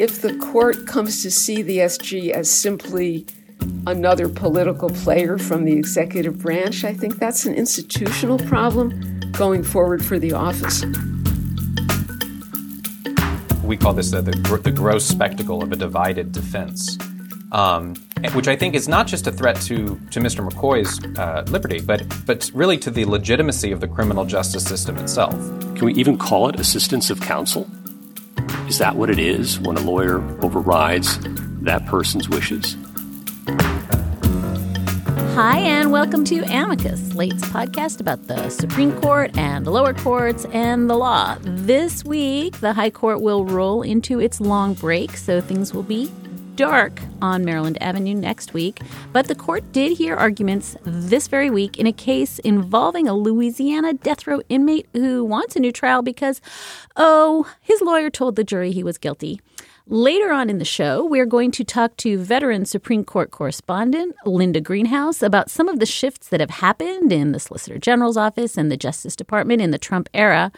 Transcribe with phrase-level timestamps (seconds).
[0.00, 3.26] If the court comes to see the SG as simply
[3.86, 10.02] another political player from the executive branch, I think that's an institutional problem going forward
[10.02, 10.82] for the office.
[13.62, 16.96] We call this the, the, the gross spectacle of a divided defense.
[17.52, 17.94] Um,
[18.32, 20.48] which I think is not just a threat to, to Mr.
[20.48, 25.34] McCoy's uh, liberty, but, but really to the legitimacy of the criminal justice system itself.
[25.74, 27.68] Can we even call it assistance of counsel?
[28.68, 31.18] Is that what it is when a lawyer overrides
[31.62, 32.76] that person's wishes?
[35.34, 40.44] Hi, and welcome to Amicus, Slate's podcast about the Supreme Court and the lower courts
[40.52, 41.36] and the law.
[41.40, 46.10] This week, the High Court will roll into its long break, so things will be
[46.60, 48.82] dark on Maryland Avenue next week,
[49.14, 53.94] but the court did hear arguments this very week in a case involving a Louisiana
[53.94, 56.42] death row inmate who wants a new trial because,
[56.96, 59.40] oh, his lawyer told the jury he was guilty.
[59.86, 64.14] Later on in the show, we are going to talk to veteran Supreme Court correspondent
[64.26, 68.58] Linda Greenhouse about some of the shifts that have happened in the Solicitor General's office
[68.58, 70.52] and the Justice Department in the Trump era.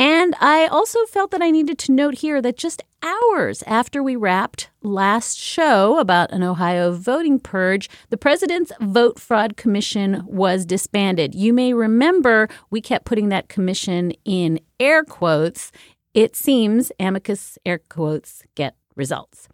[0.00, 4.16] And I also felt that I needed to note here that just hours after we
[4.16, 11.34] wrapped last show about an Ohio voting purge, the president's vote fraud commission was disbanded.
[11.34, 15.70] You may remember we kept putting that commission in air quotes.
[16.14, 19.48] It seems amicus air quotes get results.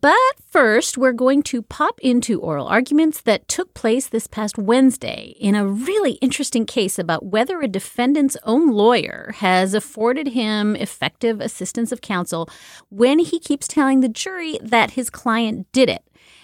[0.00, 0.16] But
[0.50, 5.54] first, we're going to pop into oral arguments that took place this past Wednesday in
[5.54, 11.92] a really interesting case about whether a defendant's own lawyer has afforded him effective assistance
[11.92, 12.48] of counsel
[12.88, 16.02] when he keeps telling the jury that his client did it.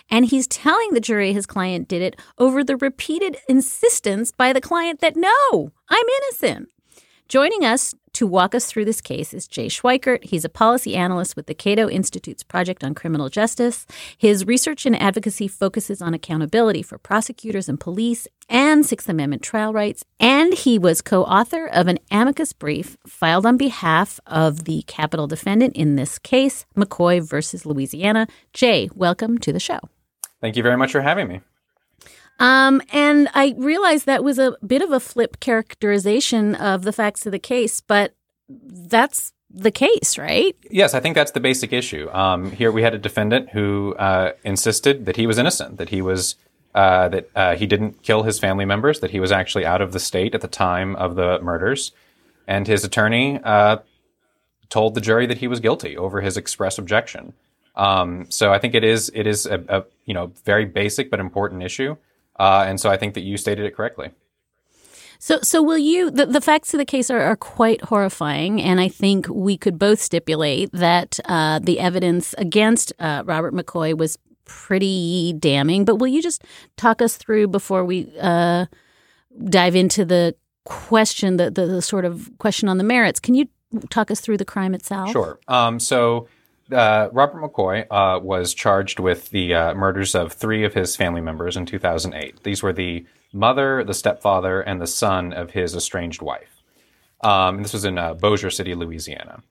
[0.08, 4.60] And he's telling the jury his client did it over the repeated insistence by the
[4.60, 6.68] client that, no, I'm innocent.
[7.28, 10.24] Joining us to walk us through this case is Jay Schweikert.
[10.24, 13.86] He's a policy analyst with the Cato Institute's Project on Criminal Justice.
[14.18, 19.72] His research and advocacy focuses on accountability for prosecutors and police and Sixth Amendment trial
[19.72, 20.04] rights.
[20.20, 25.26] And he was co author of an amicus brief filed on behalf of the capital
[25.26, 28.26] defendant in this case, McCoy versus Louisiana.
[28.52, 29.78] Jay, welcome to the show.
[30.42, 31.40] Thank you very much for having me.
[32.38, 37.26] Um, and I realized that was a bit of a flip characterization of the facts
[37.26, 38.14] of the case, but
[38.48, 40.56] that's the case, right?
[40.70, 42.10] Yes, I think that's the basic issue.
[42.10, 46.02] Um, here we had a defendant who uh, insisted that he was innocent, that he
[46.02, 46.36] was
[46.74, 49.92] uh, that uh, he didn't kill his family members, that he was actually out of
[49.92, 51.92] the state at the time of the murders,
[52.46, 53.76] and his attorney uh,
[54.70, 57.34] told the jury that he was guilty over his express objection.
[57.76, 61.20] Um, so I think it is it is a, a you know very basic but
[61.20, 61.96] important issue.
[62.42, 64.10] Uh, and so I think that you stated it correctly.
[65.20, 66.10] So, so will you?
[66.10, 69.78] The, the facts of the case are, are, quite horrifying, and I think we could
[69.78, 75.84] both stipulate that uh, the evidence against uh, Robert McCoy was pretty damning.
[75.84, 76.42] But will you just
[76.76, 78.66] talk us through before we uh,
[79.44, 83.20] dive into the question, the, the, the sort of question on the merits?
[83.20, 83.46] Can you
[83.88, 85.12] talk us through the crime itself?
[85.12, 85.38] Sure.
[85.46, 86.26] Um, so
[86.70, 91.20] uh, Robert McCoy uh, was charged with the uh, murders of three of his family
[91.20, 92.42] members in 2008.
[92.42, 96.62] These were the mother, the stepfather, and the son of his estranged wife.
[97.22, 99.42] Um, and this was in uh, Bossier City, Louisiana.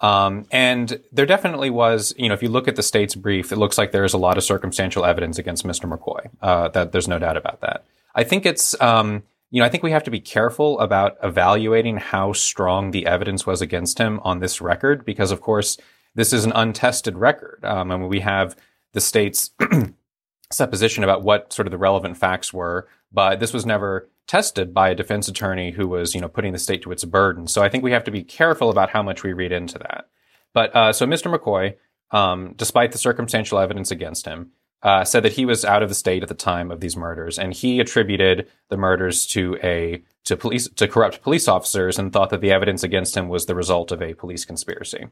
[0.00, 3.56] Um, and there definitely was, you know, if you look at the state's brief, it
[3.56, 5.90] looks like there is a lot of circumstantial evidence against Mr.
[5.92, 6.30] McCoy.
[6.40, 7.84] Uh, that there's no doubt about that.
[8.14, 11.96] I think it's, um, you know, I think we have to be careful about evaluating
[11.96, 15.78] how strong the evidence was against him on this record, because of course
[16.14, 17.64] this is an untested record.
[17.64, 18.56] Um, and we have
[18.92, 19.50] the state's
[20.52, 24.90] supposition about what sort of the relevant facts were, but this was never tested by
[24.90, 27.46] a defense attorney who was, you know, putting the state to its burden.
[27.46, 30.08] So I think we have to be careful about how much we read into that.
[30.52, 31.34] But uh, so Mr.
[31.34, 31.76] McCoy,
[32.10, 34.52] um, despite the circumstantial evidence against him,
[34.82, 37.38] uh, said that he was out of the state at the time of these murders,
[37.38, 42.30] and he attributed the murders to a to police to corrupt police officers, and thought
[42.30, 45.06] that the evidence against him was the result of a police conspiracy.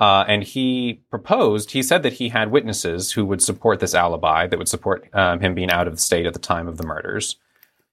[0.00, 4.46] Uh, and he proposed, he said that he had witnesses who would support this alibi,
[4.46, 6.86] that would support um, him being out of the state at the time of the
[6.86, 7.36] murders.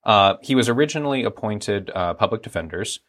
[0.04, 3.00] Uh, he was originally appointed uh, public defenders,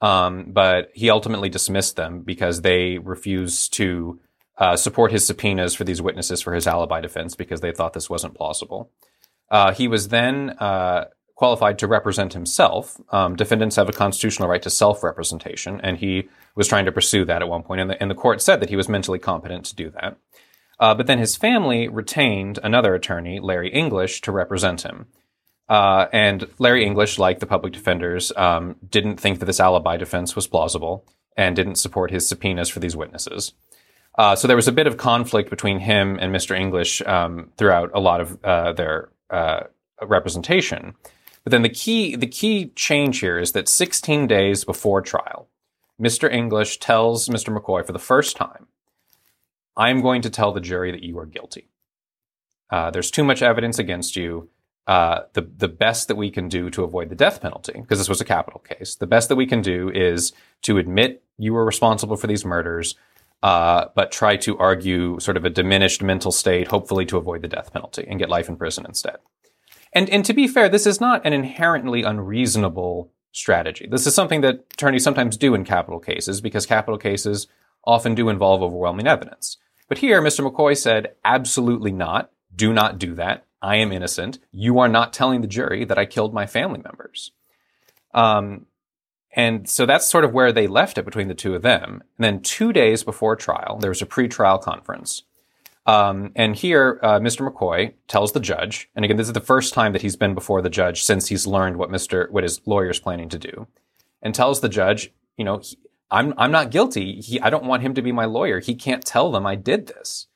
[0.00, 4.18] um, but he ultimately dismissed them because they refused to
[4.58, 8.10] uh, support his subpoenas for these witnesses for his alibi defense because they thought this
[8.10, 8.90] wasn't plausible.
[9.48, 11.04] Uh, he was then uh,
[11.40, 13.00] qualified to represent himself.
[13.08, 17.40] Um, defendants have a constitutional right to self-representation, and he was trying to pursue that
[17.40, 19.74] at one point, and the, and the court said that he was mentally competent to
[19.74, 20.18] do that.
[20.78, 25.06] Uh, but then his family retained another attorney, Larry English, to represent him.
[25.66, 30.36] Uh, and Larry English, like the public defenders, um, didn't think that this alibi defense
[30.36, 31.06] was plausible
[31.38, 33.54] and didn't support his subpoenas for these witnesses.
[34.18, 36.54] Uh, so there was a bit of conflict between him and Mr.
[36.54, 39.60] English um, throughout a lot of uh, their uh,
[40.02, 40.94] representation.
[41.44, 45.48] But then the key, the key change here is that 16 days before trial,
[46.00, 46.30] Mr.
[46.30, 47.56] English tells Mr.
[47.56, 48.66] McCoy for the first time,
[49.76, 51.68] I'm going to tell the jury that you are guilty.
[52.70, 54.48] Uh, there's too much evidence against you.
[54.86, 58.08] Uh, the the best that we can do to avoid the death penalty, because this
[58.08, 60.32] was a capital case, the best that we can do is
[60.62, 62.96] to admit you were responsible for these murders,
[63.42, 67.48] uh, but try to argue sort of a diminished mental state, hopefully to avoid the
[67.48, 69.18] death penalty and get life in prison instead.
[69.92, 73.88] And, and to be fair, this is not an inherently unreasonable strategy.
[73.90, 77.48] This is something that attorneys sometimes do in capital cases because capital cases
[77.84, 79.56] often do involve overwhelming evidence.
[79.88, 80.48] But here, Mr.
[80.48, 82.30] McCoy said, absolutely not.
[82.54, 83.46] Do not do that.
[83.62, 84.38] I am innocent.
[84.52, 87.32] You are not telling the jury that I killed my family members.
[88.14, 88.66] Um,
[89.32, 92.02] and so that's sort of where they left it between the two of them.
[92.18, 95.22] And then two days before trial, there was a pre-trial conference
[95.86, 97.48] um, and here, uh, Mr.
[97.48, 100.62] McCoy tells the judge, and again, this is the first time that he's been before
[100.62, 102.30] the judge since he's learned what Mr.
[102.30, 103.66] what his lawyer's planning to do,
[104.22, 105.76] and tells the judge, you know, he,
[106.10, 107.20] I'm I'm not guilty.
[107.20, 108.60] He, I don't want him to be my lawyer.
[108.60, 110.26] He can't tell them I did this.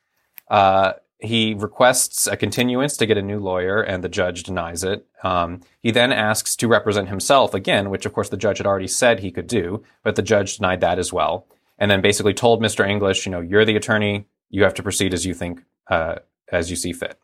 [0.49, 5.07] Uh, he requests a continuance to get a new lawyer, and the judge denies it.
[5.23, 8.89] Um, he then asks to represent himself again, which of course the judge had already
[8.89, 11.47] said he could do, but the judge denied that as well.
[11.79, 12.89] And then basically told Mr.
[12.89, 16.15] English, you know, you're the attorney you have to proceed as you think, uh,
[16.53, 17.19] as you see fit.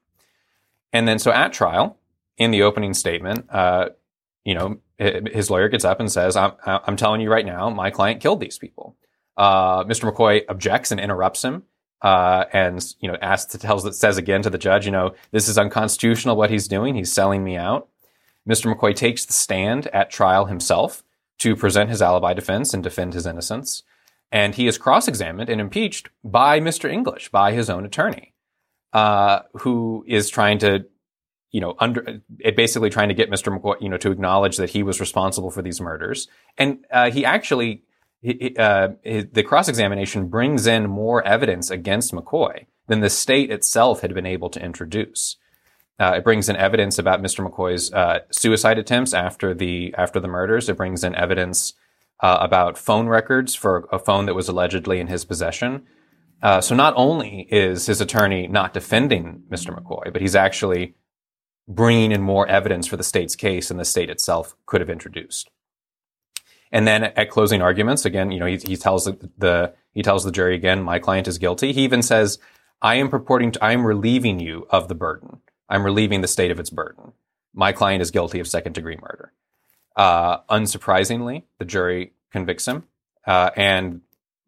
[0.93, 1.97] And then, so at trial,
[2.37, 3.91] in the opening statement, uh,
[4.45, 7.91] you know, his lawyer gets up and says, I'm, I'm telling you right now, my
[7.91, 8.97] client killed these people.
[9.37, 10.11] Uh, Mr.
[10.11, 11.63] McCoy objects and interrupts him.
[12.03, 15.57] Uh, and you know, asks, tells, says again to the judge, you know, this is
[15.57, 16.97] unconstitutional what he's doing.
[16.97, 17.89] He's selling me out.
[18.49, 18.75] Mr.
[18.75, 21.05] McCoy takes the stand at trial himself
[21.39, 23.85] to present his alibi defense and defend his innocence.
[24.33, 26.91] And he is cross-examined and impeached by Mr.
[26.91, 28.33] English, by his own attorney,
[28.93, 30.87] uh, who is trying to,
[31.51, 32.23] you know, under,
[32.57, 33.57] basically trying to get Mr.
[33.57, 36.29] McCoy, you know, to acknowledge that he was responsible for these murders.
[36.57, 37.83] And, uh, he actually,
[38.25, 44.27] uh, the cross-examination brings in more evidence against McCoy than the state itself had been
[44.27, 45.37] able to introduce.
[45.99, 47.47] Uh, it brings in evidence about Mr.
[47.47, 50.69] McCoy's uh, suicide attempts after the after the murders.
[50.69, 51.75] It brings in evidence
[52.23, 55.87] uh, about phone records for a phone that was allegedly in his possession.
[56.43, 59.77] Uh, so not only is his attorney not defending Mr.
[59.77, 60.95] McCoy, but he's actually
[61.69, 65.51] bringing in more evidence for the state's case than the state itself could have introduced.
[66.73, 70.25] And then at closing arguments, again, you know, he, he tells the, the, he tells
[70.25, 71.73] the jury again, my client is guilty.
[71.73, 72.39] He even says,
[72.81, 75.41] I am purporting to, I am relieving you of the burden.
[75.69, 77.13] I'm relieving the state of its burden.
[77.53, 79.33] My client is guilty of second degree murder.
[79.97, 82.85] Uh, unsurprisingly, the jury convicts him,
[83.27, 84.01] uh, and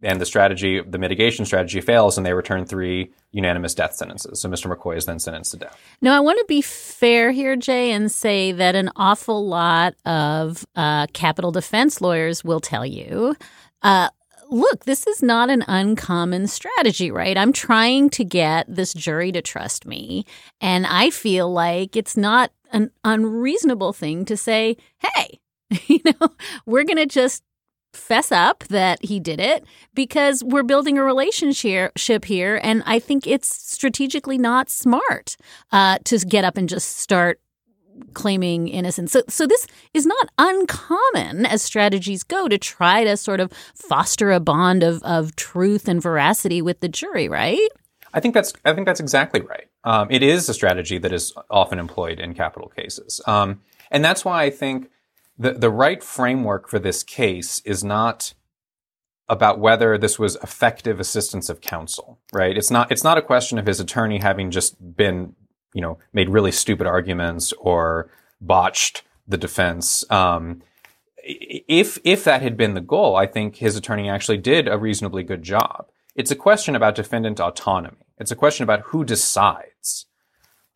[0.02, 4.40] and the strategy, the mitigation strategy fails, and they return three unanimous death sentences.
[4.40, 4.72] So Mr.
[4.75, 5.78] McCoy is then sentenced to death.
[6.00, 10.66] Now, I want to be fair here, Jay, and say that an awful lot of
[10.75, 13.37] uh, capital defense lawyers will tell you.
[13.82, 14.08] Uh,
[14.50, 17.38] look, this is not an uncommon strategy, right?
[17.38, 20.26] I'm trying to get this jury to trust me.
[20.61, 25.41] And I feel like it's not an unreasonable thing to say, hey,
[25.87, 26.29] you know,
[26.67, 27.43] we're going to just
[27.93, 29.64] fess up that he did it
[29.95, 32.59] because we're building a relationship here.
[32.62, 35.37] And I think it's strategically not smart
[35.73, 37.38] uh, to get up and just start
[38.14, 39.12] claiming innocence.
[39.12, 44.33] So, so this is not uncommon as strategies go to try to sort of foster
[44.33, 47.69] a bond of, of truth and veracity with the jury, right?
[48.14, 49.67] I think that's I think that's exactly right.
[49.84, 53.60] Um, it is a strategy that is often employed in capital cases, um,
[53.90, 54.90] and that's why I think
[55.38, 58.34] the the right framework for this case is not
[59.28, 62.56] about whether this was effective assistance of counsel, right?
[62.56, 65.34] It's not it's not a question of his attorney having just been,
[65.72, 68.10] you know, made really stupid arguments or
[68.40, 70.04] botched the defense.
[70.10, 70.62] Um,
[71.24, 75.22] if if that had been the goal, I think his attorney actually did a reasonably
[75.22, 75.86] good job.
[76.14, 77.97] It's a question about defendant autonomy.
[78.19, 80.07] It's a question about who decides.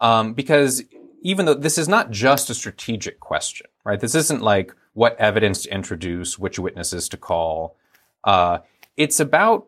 [0.00, 0.82] Um, because
[1.22, 4.00] even though this is not just a strategic question, right?
[4.00, 7.76] This isn't like what evidence to introduce, which witnesses to call.
[8.24, 8.58] Uh,
[8.96, 9.66] it's about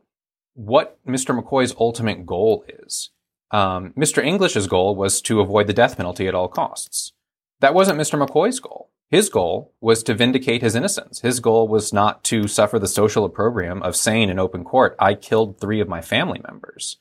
[0.54, 1.38] what Mr.
[1.38, 3.10] McCoy's ultimate goal is.
[3.50, 4.24] Um, Mr.
[4.24, 7.12] English's goal was to avoid the death penalty at all costs.
[7.60, 8.24] That wasn't Mr.
[8.24, 8.90] McCoy's goal.
[9.10, 11.20] His goal was to vindicate his innocence.
[11.20, 15.14] His goal was not to suffer the social opprobrium of saying in open court, I
[15.14, 16.96] killed three of my family members.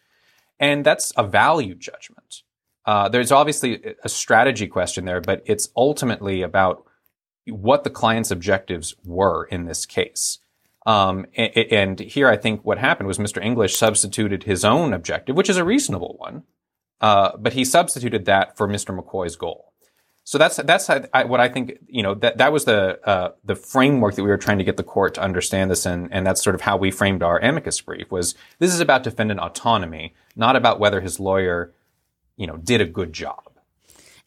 [0.59, 2.43] And that's a value judgment.
[2.85, 6.85] Uh, there's obviously a strategy question there, but it's ultimately about
[7.45, 10.39] what the client's objectives were in this case.
[10.85, 13.43] Um, and, and, here I think what happened was Mr.
[13.43, 16.43] English substituted his own objective, which is a reasonable one,
[17.01, 18.97] uh, but he substituted that for Mr.
[18.97, 19.73] McCoy's goal.
[20.27, 21.77] So that's that's what I think.
[21.87, 24.75] You know that that was the uh, the framework that we were trying to get
[24.75, 27.79] the court to understand this, and and that's sort of how we framed our amicus
[27.79, 28.11] brief.
[28.11, 31.73] Was this is about defendant autonomy, not about whether his lawyer,
[32.35, 33.46] you know, did a good job.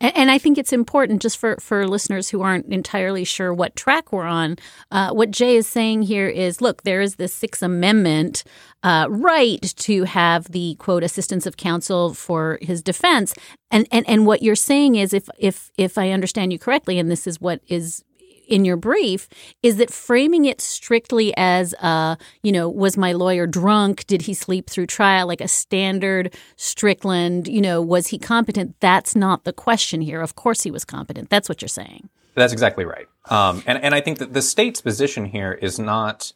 [0.01, 3.77] And, and, I think it's important just for, for listeners who aren't entirely sure what
[3.77, 4.57] track we're on.
[4.91, 8.45] Uh, what Jay is saying here is look, there is this Sixth Amendment
[8.83, 13.35] uh, right to have the quote assistance of counsel for his defense.
[13.71, 17.11] And, and, and what you're saying is, if, if, if I understand you correctly, and
[17.11, 18.03] this is what is
[18.51, 19.29] in your brief
[19.63, 24.07] is that framing it strictly as, uh, you know, was my lawyer drunk?
[24.07, 25.27] Did he sleep through trial?
[25.27, 28.75] Like a standard Strickland, you know, was he competent?
[28.81, 30.21] That's not the question here.
[30.21, 31.31] Of course he was competent.
[31.31, 32.09] That's what you're saying.
[32.35, 33.07] That's exactly right.
[33.29, 36.33] Um, and, and I think that the state's position here is not,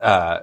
[0.00, 0.40] uh,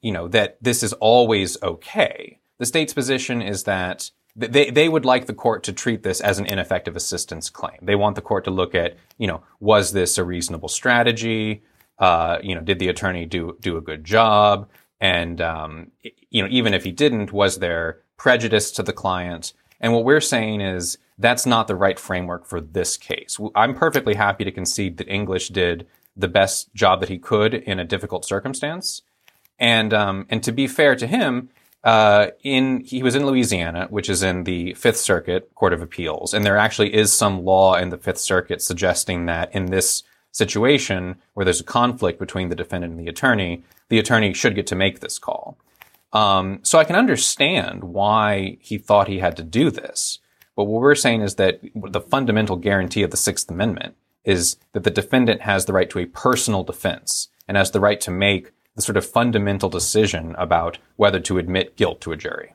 [0.00, 2.38] you know, that this is always okay.
[2.58, 6.38] The state's position is that they, they would like the court to treat this as
[6.38, 7.78] an ineffective assistance claim.
[7.82, 11.62] They want the court to look at, you know, was this a reasonable strategy?
[11.98, 14.68] Uh, you know, did the attorney do, do a good job?
[15.00, 15.90] And, um,
[16.30, 19.52] you know, even if he didn't, was there prejudice to the client?
[19.80, 23.38] And what we're saying is that's not the right framework for this case.
[23.54, 25.86] I'm perfectly happy to concede that English did
[26.16, 29.02] the best job that he could in a difficult circumstance.
[29.58, 31.50] And, um, and to be fair to him,
[31.84, 36.32] uh, in he was in Louisiana, which is in the Fifth Circuit Court of Appeals,
[36.32, 41.16] and there actually is some law in the Fifth Circuit suggesting that in this situation
[41.34, 44.76] where there's a conflict between the defendant and the attorney, the attorney should get to
[44.76, 45.58] make this call.
[46.12, 50.20] Um, so I can understand why he thought he had to do this,
[50.54, 54.84] but what we're saying is that the fundamental guarantee of the Sixth Amendment is that
[54.84, 58.52] the defendant has the right to a personal defense and has the right to make
[58.74, 62.54] the sort of fundamental decision about whether to admit guilt to a jury.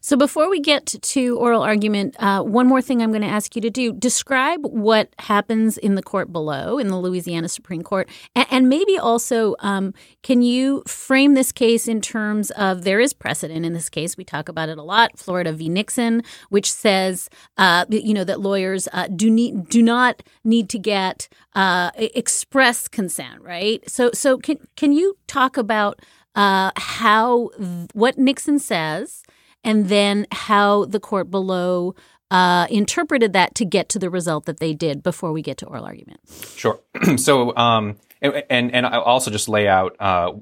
[0.00, 3.54] So before we get to oral argument, uh, one more thing I'm going to ask
[3.56, 8.08] you to do: describe what happens in the court below, in the Louisiana Supreme Court,
[8.34, 13.12] and, and maybe also um, can you frame this case in terms of there is
[13.12, 14.16] precedent in this case.
[14.16, 15.18] We talk about it a lot.
[15.18, 15.68] Florida v.
[15.68, 20.78] Nixon, which says uh, you know that lawyers uh, do need do not need to
[20.78, 23.88] get uh, express consent, right?
[23.88, 26.00] So so can can you talk about
[26.34, 27.50] uh, how
[27.92, 29.22] what Nixon says?
[29.64, 31.94] And then how the court below
[32.30, 35.66] uh, interpreted that to get to the result that they did before we get to
[35.66, 36.20] oral argument.
[36.56, 36.80] Sure.
[37.16, 40.32] so, um, and, and, and I'll also just lay out uh,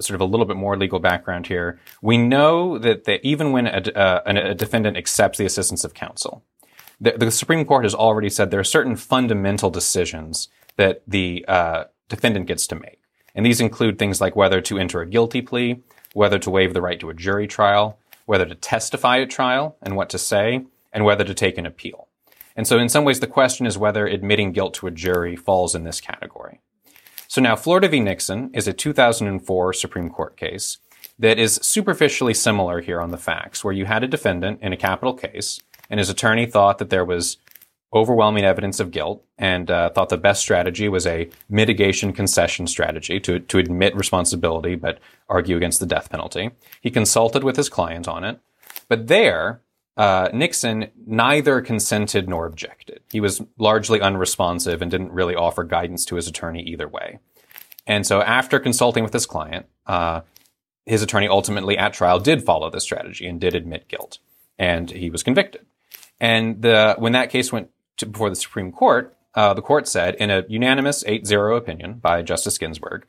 [0.00, 1.80] sort of a little bit more legal background here.
[2.00, 6.44] We know that, that even when a, uh, a defendant accepts the assistance of counsel,
[7.00, 11.84] the, the, Supreme Court has already said there are certain fundamental decisions that the uh,
[12.08, 13.00] defendant gets to make.
[13.34, 15.82] And these include things like whether to enter a guilty plea,
[16.14, 19.96] whether to waive the right to a jury trial, whether to testify at trial and
[19.96, 22.08] what to say, and whether to take an appeal.
[22.54, 25.74] And so in some ways, the question is whether admitting guilt to a jury falls
[25.74, 26.60] in this category.
[27.28, 28.00] So now Florida v.
[28.00, 30.78] Nixon is a 2004 Supreme Court case
[31.18, 34.76] that is superficially similar here on the facts, where you had a defendant in a
[34.76, 37.38] capital case, and his attorney thought that there was
[37.94, 43.20] overwhelming evidence of guilt and uh, thought the best strategy was a mitigation concession strategy
[43.20, 46.50] to, to admit responsibility but argue against the death penalty.
[46.80, 48.40] He consulted with his client on it.
[48.88, 49.60] But there,
[49.96, 53.00] uh, Nixon neither consented nor objected.
[53.10, 57.18] He was largely unresponsive and didn't really offer guidance to his attorney either way.
[57.86, 60.22] And so after consulting with his client, uh,
[60.86, 64.18] his attorney ultimately at trial did follow this strategy and did admit guilt.
[64.58, 65.66] And he was convicted.
[66.20, 70.14] And the, when that case went to, before the Supreme Court, uh, the court said
[70.16, 73.06] in a unanimous 8-0 opinion by Justice Ginsburg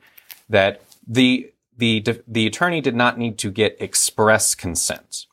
[0.48, 5.26] that the the the attorney did not need to get express consent.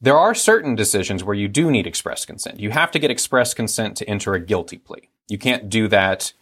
[0.00, 2.60] There are certain decisions where you do need express consent.
[2.60, 5.08] You have to get express consent to enter a guilty plea.
[5.28, 6.32] You can't do that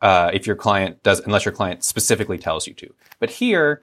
[0.00, 2.94] uh, if your client does, unless your client specifically tells you to.
[3.18, 3.82] But here,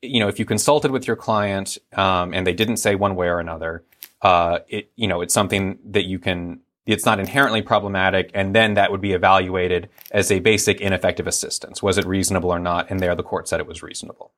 [0.00, 3.28] you know, if you consulted with your client um, and they didn't say one way
[3.28, 3.84] or another,
[4.22, 8.30] uh, it, you know, it's something that you can, it's not inherently problematic.
[8.32, 11.82] And then that would be evaluated as a basic ineffective assistance.
[11.82, 12.90] Was it reasonable or not?
[12.90, 14.32] And there the court said it was reasonable.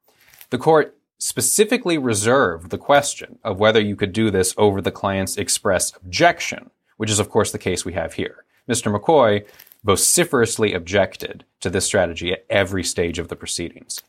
[0.50, 5.36] The court specifically reserved the question of whether you could do this over the client's
[5.36, 8.44] express objection, which is of course the case we have here.
[8.68, 8.92] Mr.
[8.92, 9.46] McCoy
[9.84, 14.02] vociferously objected to this strategy at every stage of the proceedings.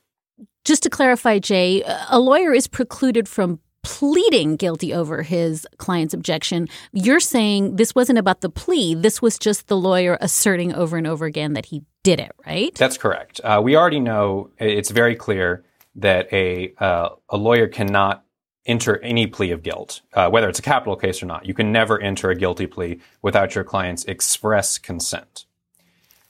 [0.66, 6.68] Just to clarify, Jay, a lawyer is precluded from pleading guilty over his client's objection.
[6.92, 8.96] You're saying this wasn't about the plea.
[8.96, 12.74] This was just the lawyer asserting over and over again that he did it, right?
[12.76, 13.42] That's correct.
[13.44, 15.64] Uh, we already know it's very clear
[15.96, 18.24] that a uh, a lawyer cannot
[18.66, 21.46] enter any plea of guilt, uh, whether it's a capital case or not.
[21.46, 25.46] You can never enter a guilty plea without your client's express consent.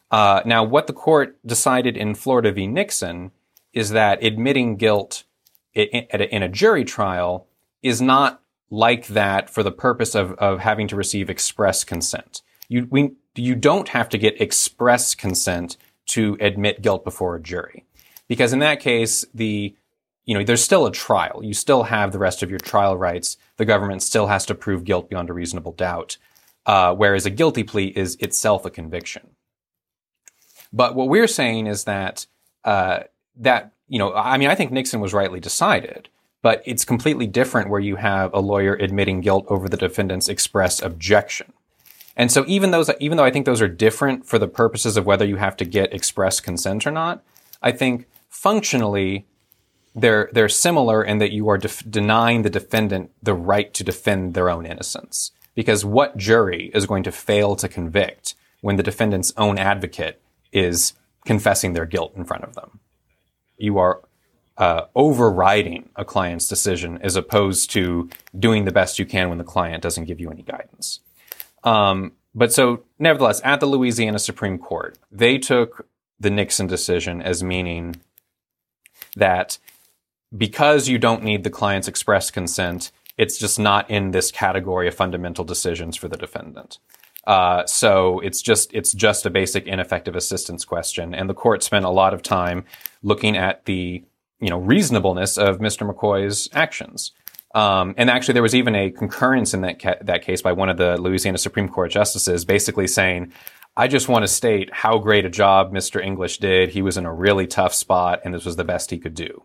[0.09, 2.67] Uh, now, what the court decided in Florida v.
[2.67, 3.31] Nixon
[3.73, 5.23] is that admitting guilt
[5.73, 7.47] in, a jury trial
[7.81, 12.41] is not like that for the purpose of, of having to receive express consent.
[12.69, 17.85] You, we, you don't have to get express consent to admit guilt before a jury.
[18.27, 19.75] Because in that case, the,
[20.25, 21.41] you know, there's still a trial.
[21.43, 23.37] You still have the rest of your trial rights.
[23.57, 26.17] The government still has to prove guilt beyond a reasonable doubt.
[26.65, 29.31] Uh, whereas a guilty plea is itself a conviction.
[30.71, 32.27] But what we're saying is that,
[32.63, 33.01] uh,
[33.37, 36.07] that you know, I mean, I think Nixon was rightly decided,
[36.41, 40.81] but it's completely different where you have a lawyer admitting guilt over the defendant's express
[40.81, 41.51] objection.
[42.15, 45.05] And so even those, even though I think those are different for the purposes of
[45.05, 47.21] whether you have to get express consent or not,
[47.61, 49.25] I think functionally
[49.93, 54.35] they're, they're similar in that you are def- denying the defendant the right to defend
[54.35, 55.31] their own innocence.
[55.53, 60.21] Because what jury is going to fail to convict when the defendant's own advocate
[60.53, 60.93] is
[61.25, 62.79] confessing their guilt in front of them?
[63.61, 64.01] You are
[64.57, 69.43] uh, overriding a client's decision as opposed to doing the best you can when the
[69.43, 70.99] client doesn't give you any guidance.
[71.63, 75.87] Um, but so, nevertheless, at the Louisiana Supreme Court, they took
[76.19, 77.97] the Nixon decision as meaning
[79.15, 79.57] that
[80.35, 84.95] because you don't need the client's express consent, it's just not in this category of
[84.95, 86.79] fundamental decisions for the defendant.
[87.25, 91.85] Uh, so it's just it's just a basic ineffective assistance question, and the court spent
[91.85, 92.65] a lot of time
[93.03, 94.03] looking at the
[94.39, 95.89] you know reasonableness of Mr.
[95.89, 97.11] McCoy's actions.
[97.53, 100.69] Um, and actually, there was even a concurrence in that ca- that case by one
[100.69, 103.33] of the Louisiana Supreme Court justices, basically saying,
[103.77, 106.03] "I just want to state how great a job Mr.
[106.03, 106.69] English did.
[106.69, 109.43] He was in a really tough spot, and this was the best he could do."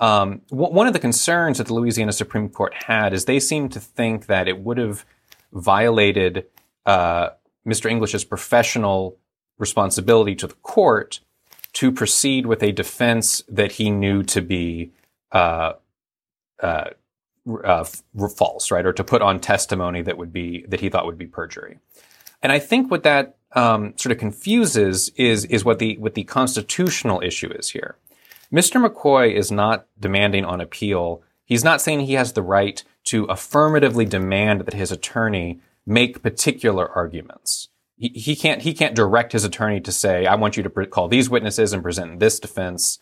[0.00, 3.72] Um, w- one of the concerns that the Louisiana Supreme Court had is they seemed
[3.72, 5.04] to think that it would have
[5.52, 6.46] violated
[6.86, 7.30] uh,
[7.66, 7.90] Mr.
[7.90, 9.16] English's professional
[9.58, 11.20] responsibility to the court
[11.74, 14.92] to proceed with a defense that he knew to be
[15.32, 15.74] uh,
[16.62, 16.90] uh,
[17.64, 17.84] uh,
[18.36, 21.26] false, right, or to put on testimony that would be that he thought would be
[21.26, 21.78] perjury.
[22.42, 26.24] And I think what that um, sort of confuses is is what the what the
[26.24, 27.96] constitutional issue is here.
[28.52, 28.84] Mr.
[28.84, 31.22] McCoy is not demanding on appeal.
[31.44, 36.90] He's not saying he has the right to affirmatively demand that his attorney make particular
[36.90, 37.68] arguments.
[37.96, 40.86] He, he can't he can't direct his attorney to say, "I want you to pre-
[40.86, 42.98] call these witnesses and present this defense."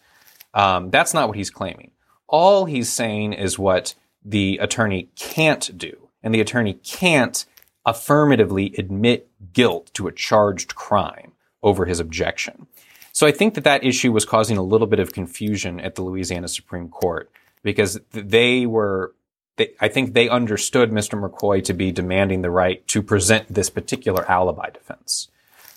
[0.54, 1.92] Um, that's not what he's claiming.
[2.26, 7.44] All he's saying is what the attorney can't do, and the attorney can't
[7.86, 12.66] affirmatively admit guilt to a charged crime over his objection.
[13.12, 16.02] So I think that that issue was causing a little bit of confusion at the
[16.02, 17.30] Louisiana Supreme Court
[17.62, 19.14] because they were
[19.58, 21.20] they, I think they understood Mr.
[21.20, 25.28] McCoy to be demanding the right to present this particular alibi defense.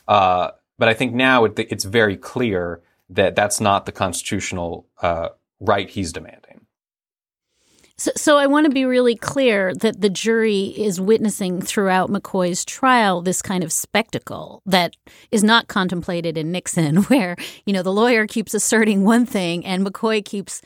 [0.07, 5.29] Uh, but I think now it, it's very clear that that's not the constitutional uh,
[5.59, 6.51] right he's demanding.
[8.01, 12.65] So, so I want to be really clear that the jury is witnessing throughout McCoy's
[12.65, 14.95] trial this kind of spectacle that
[15.29, 17.35] is not contemplated in Nixon, where
[17.67, 20.63] you know the lawyer keeps asserting one thing and McCoy keeps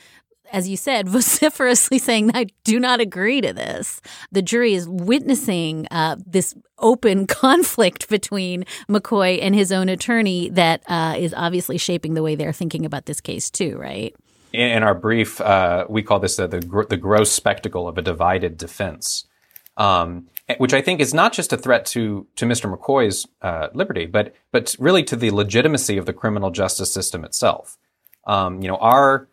[0.56, 4.02] as you said, vociferously saying, I do not agree to this.
[4.32, 10.82] The jury is witnessing uh, this open conflict between McCoy and his own attorney that
[10.88, 14.16] uh, is obviously shaping the way they're thinking about this case, too, right?
[14.54, 18.58] In, our brief, uh, we call this the, the, the, gross spectacle of a divided
[18.58, 19.28] defense.
[19.76, 22.74] Um, which I think is not just a threat to to Mr.
[22.74, 27.78] McCoy's uh, liberty, but but really to the legitimacy of the criminal justice system itself.
[28.26, 29.28] Um, you know, our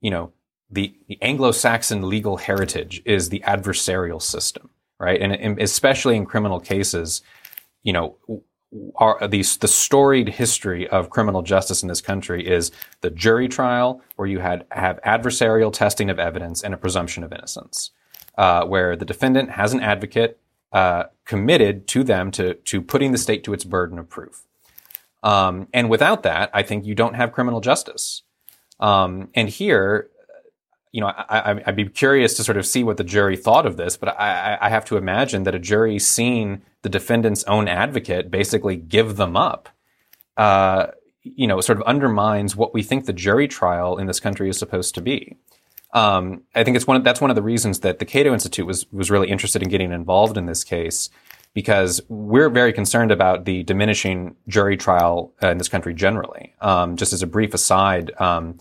[0.00, 0.32] you know
[0.72, 5.20] the, the Anglo-Saxon legal heritage is the adversarial system, right?
[5.20, 7.22] And, and especially in criminal cases,
[7.82, 8.16] you know,
[8.96, 12.70] our, the, the storied history of criminal justice in this country is
[13.02, 17.32] the jury trial, where you had have adversarial testing of evidence and a presumption of
[17.32, 17.90] innocence,
[18.38, 20.40] uh, where the defendant has an advocate
[20.72, 24.46] uh, committed to them to to putting the state to its burden of proof.
[25.22, 28.22] Um, and without that, I think you don't have criminal justice.
[28.80, 30.08] Um, and here,
[30.92, 33.78] you know, I, would be curious to sort of see what the jury thought of
[33.78, 38.30] this, but I, I, have to imagine that a jury seeing the defendant's own advocate
[38.30, 39.70] basically give them up,
[40.36, 40.88] uh,
[41.22, 44.58] you know, sort of undermines what we think the jury trial in this country is
[44.58, 45.38] supposed to be.
[45.94, 48.66] Um, I think it's one of, that's one of the reasons that the Cato Institute
[48.66, 51.08] was was really interested in getting involved in this case
[51.54, 56.54] because we're very concerned about the diminishing jury trial uh, in this country generally.
[56.60, 58.58] Um, just as a brief aside, um,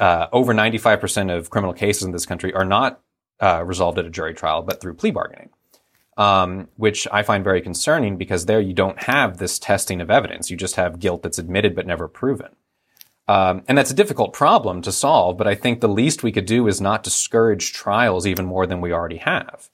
[0.00, 3.00] uh, over 95% of criminal cases in this country are not
[3.40, 5.50] uh, resolved at a jury trial, but through plea bargaining,
[6.16, 10.50] um, which I find very concerning because there you don't have this testing of evidence.
[10.50, 12.56] You just have guilt that's admitted but never proven.
[13.28, 16.46] Um, and that's a difficult problem to solve, but I think the least we could
[16.46, 19.70] do is not discourage trials even more than we already have.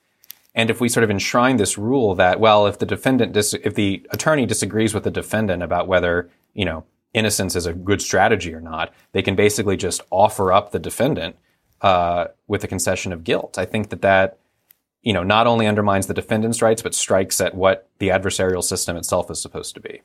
[0.55, 3.75] And if we sort of enshrine this rule that, well, if the defendant, dis- if
[3.75, 8.55] the attorney disagrees with the defendant about whether, you know, innocence is a good strategy
[8.55, 8.93] or not.
[9.13, 11.37] They can basically just offer up the defendant
[11.81, 13.59] uh, with a concession of guilt.
[13.59, 14.39] I think that that
[15.03, 18.97] you know not only undermines the defendant's rights but strikes at what the adversarial system
[18.97, 20.03] itself is supposed to be.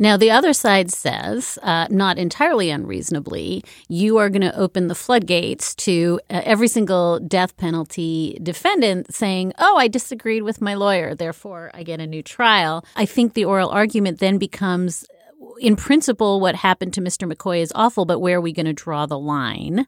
[0.00, 4.94] Now, the other side says, uh, not entirely unreasonably, you are going to open the
[4.94, 11.16] floodgates to uh, every single death penalty defendant saying, Oh, I disagreed with my lawyer,
[11.16, 12.84] therefore I get a new trial.
[12.94, 15.04] I think the oral argument then becomes
[15.60, 17.30] in principle, what happened to Mr.
[17.30, 19.86] McCoy is awful, but where are we going to draw the line?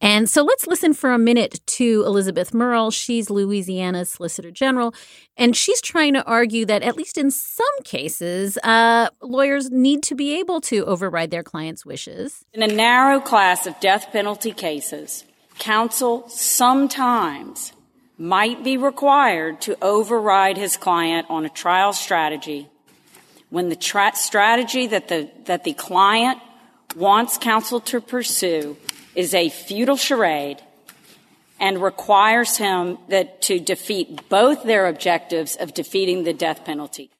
[0.00, 2.90] And so let's listen for a minute to Elizabeth Murrill.
[2.90, 4.94] She's Louisiana's Solicitor General,
[5.38, 10.14] and she's trying to argue that, at least in some cases, uh, lawyers need to
[10.14, 12.44] be able to override their client's wishes.
[12.52, 15.24] In a narrow class of death penalty cases,
[15.58, 17.72] counsel sometimes
[18.18, 22.68] might be required to override his client on a trial strategy
[23.50, 26.38] when the tra- strategy that the, that the client
[26.96, 28.76] wants counsel to pursue
[29.14, 30.62] is a futile charade
[31.58, 37.10] and requires him that to defeat both their objectives of defeating the death penalty.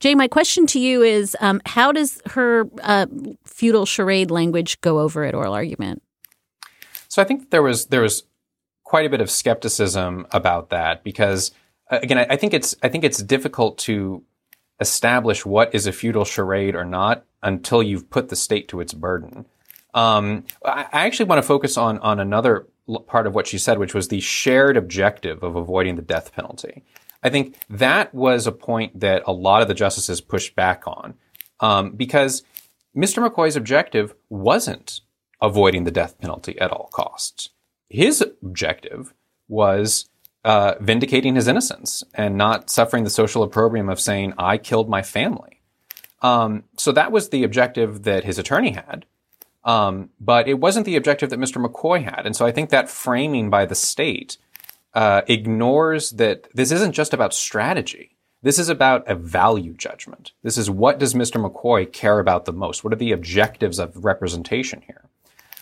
[0.00, 3.06] Jay, my question to you is um, how does her uh,
[3.44, 6.02] futile charade language go over at oral argument?
[7.08, 8.24] So I think there was there was
[8.84, 11.52] quite a bit of skepticism about that because
[11.90, 14.24] uh, again I, I think it's I think it's difficult to
[14.82, 18.92] establish what is a futile charade or not until you've put the state to its
[18.92, 19.46] burden.
[19.94, 22.66] Um, I, actually want to focus on on another
[23.06, 26.82] part of what she said, which was the shared objective of avoiding the death penalty.
[27.22, 31.14] I think that was a point that a lot of the justices pushed back on
[31.60, 32.42] um, because
[32.96, 33.26] Mr.
[33.26, 35.00] McCoy's objective wasn't
[35.40, 37.50] avoiding the death penalty at all costs.
[37.88, 39.14] His objective
[39.48, 40.08] was
[40.44, 45.02] uh, vindicating his innocence and not suffering the social opprobrium of saying, I killed my
[45.02, 45.60] family.
[46.20, 49.06] Um, so that was the objective that his attorney had.
[49.64, 51.64] Um, but it wasn't the objective that Mr.
[51.64, 52.26] McCoy had.
[52.26, 54.36] And so I think that framing by the state
[54.94, 58.16] uh, ignores that this isn't just about strategy.
[58.42, 60.32] This is about a value judgment.
[60.42, 61.44] This is what does Mr.
[61.44, 62.82] McCoy care about the most?
[62.82, 65.08] What are the objectives of representation here?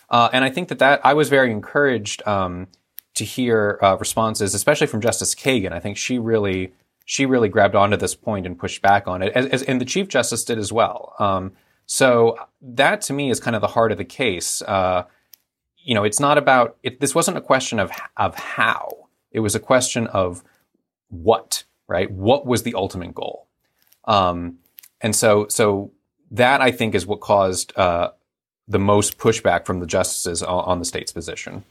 [0.09, 2.67] Uh, and I think that that I was very encouraged um,
[3.15, 5.73] to hear uh, responses, especially from Justice Kagan.
[5.73, 6.73] I think she really
[7.05, 9.85] she really grabbed onto this point and pushed back on it, as, as, and the
[9.85, 11.13] Chief Justice did as well.
[11.19, 11.51] Um,
[11.85, 14.61] so that to me is kind of the heart of the case.
[14.61, 15.03] Uh,
[15.77, 18.89] you know, it's not about it, this wasn't a question of of how.
[19.31, 20.43] It was a question of
[21.09, 22.09] what, right?
[22.11, 23.47] What was the ultimate goal?
[24.05, 24.59] Um,
[25.01, 25.91] and so so
[26.31, 28.11] that I think is what caused uh,
[28.67, 31.63] the most pushback from the justices on, on the state's position.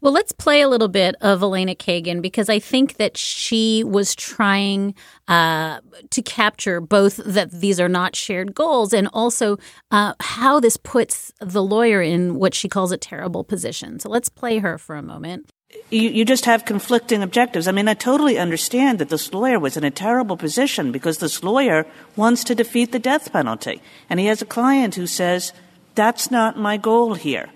[0.00, 4.14] Well, let's play a little bit of Elena Kagan because I think that she was
[4.14, 4.94] trying
[5.26, 5.80] uh,
[6.10, 9.58] to capture both that these are not shared goals and also
[9.90, 13.98] uh, how this puts the lawyer in what she calls a terrible position.
[13.98, 15.50] So let's play her for a moment.
[15.90, 17.68] You, you just have conflicting objectives.
[17.68, 21.42] I mean, I totally understand that this lawyer was in a terrible position because this
[21.42, 23.82] lawyer wants to defeat the death penalty.
[24.08, 25.52] And he has a client who says,
[25.94, 27.50] that's not my goal here.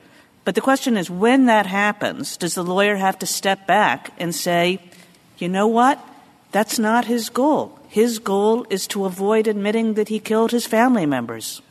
[0.44, 4.34] But the question is, when that happens, does the lawyer have to step back and
[4.34, 4.80] say,
[5.38, 6.02] you know what?
[6.50, 7.78] That's not his goal.
[7.88, 11.62] His goal is to avoid admitting that he killed his family members.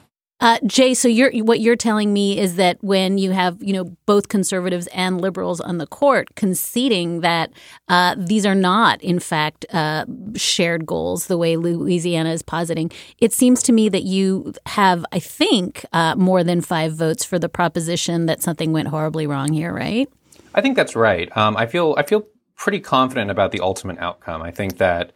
[0.42, 3.96] Uh, Jay, so you're what you're telling me is that when you have you know
[4.08, 7.52] both conservatives and liberals on the court conceding that
[7.90, 10.04] uh, these are not in fact uh,
[10.36, 15.20] shared goals the way Louisiana is positing, it seems to me that you have I
[15.20, 19.72] think uh, more than five votes for the proposition that something went horribly wrong here,
[19.72, 20.10] right?
[20.56, 21.30] I think that's right.
[21.38, 22.26] Um, I feel I feel
[22.56, 24.42] pretty confident about the ultimate outcome.
[24.42, 25.12] I think that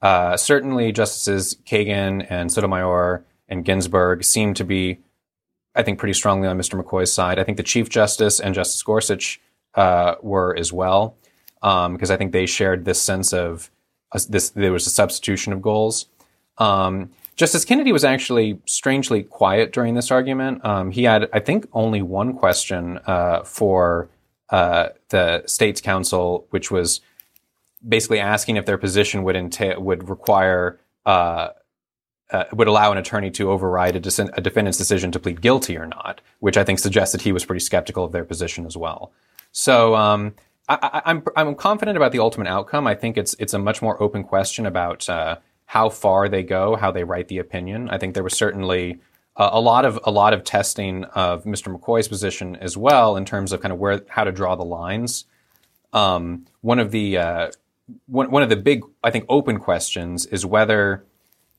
[0.00, 5.00] uh, certainly Justices Kagan and Sotomayor and Ginsburg seem to be,
[5.74, 6.80] I think, pretty strongly on Mr.
[6.80, 7.38] McCoy's side.
[7.38, 9.40] I think the Chief Justice and Justice Gorsuch
[9.74, 11.16] uh, were as well,
[11.60, 13.70] because um, I think they shared this sense of
[14.12, 14.50] uh, this.
[14.50, 16.06] There was a substitution of goals.
[16.58, 20.64] Um, Justice Kennedy was actually strangely quiet during this argument.
[20.64, 24.10] Um, he had, I think, only one question uh, for
[24.50, 27.00] uh, the state's counsel, which was
[27.86, 31.50] basically asking if their position would entail would require uh,
[32.32, 35.86] uh, would allow an attorney to override a, a, defendant's decision to plead guilty or
[35.86, 39.12] not, which I think suggests that he was pretty skeptical of their position as well.
[39.52, 40.34] So um,
[40.68, 42.86] I, am I'm, I'm confident about the ultimate outcome.
[42.86, 46.76] I think it's it's a much more open question about uh, how far they go,
[46.76, 47.90] how they write the opinion.
[47.90, 49.00] I think there was certainly
[49.36, 51.74] a lot of a lot of testing of Mr.
[51.74, 55.24] McCoy's position as well in terms of kind of where how to draw the lines.
[55.92, 57.50] Um, one of the uh,
[58.06, 61.04] one, one of the big I think open questions is whether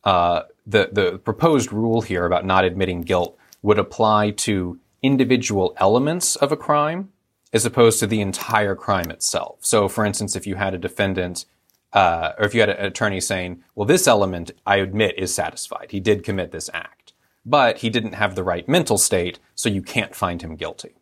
[0.03, 6.35] uh, the the proposed rule here about not admitting guilt would apply to individual elements
[6.35, 7.09] of a crime
[7.53, 9.57] as opposed to the entire crime itself.
[9.61, 11.45] So, for instance, if you had a defendant
[11.93, 15.91] uh, or if you had an attorney saying, "Well, this element I admit is satisfied.
[15.91, 17.13] He did commit this act,
[17.45, 20.95] but he didn't have the right mental state, so you can't find him guilty."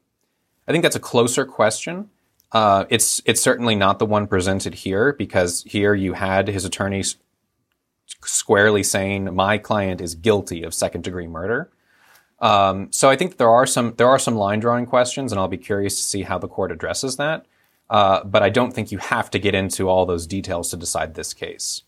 [0.67, 2.09] I think that's a closer question.
[2.51, 7.17] Uh, it's it's certainly not the one presented here because here you had his attorneys
[8.23, 11.69] squarely saying my client is guilty of second degree murder.
[12.39, 15.47] Um, so I think there are some there are some line drawing questions, and I'll
[15.47, 17.45] be curious to see how the court addresses that.
[17.89, 21.15] Uh, but I don't think you have to get into all those details to decide
[21.15, 21.83] this case.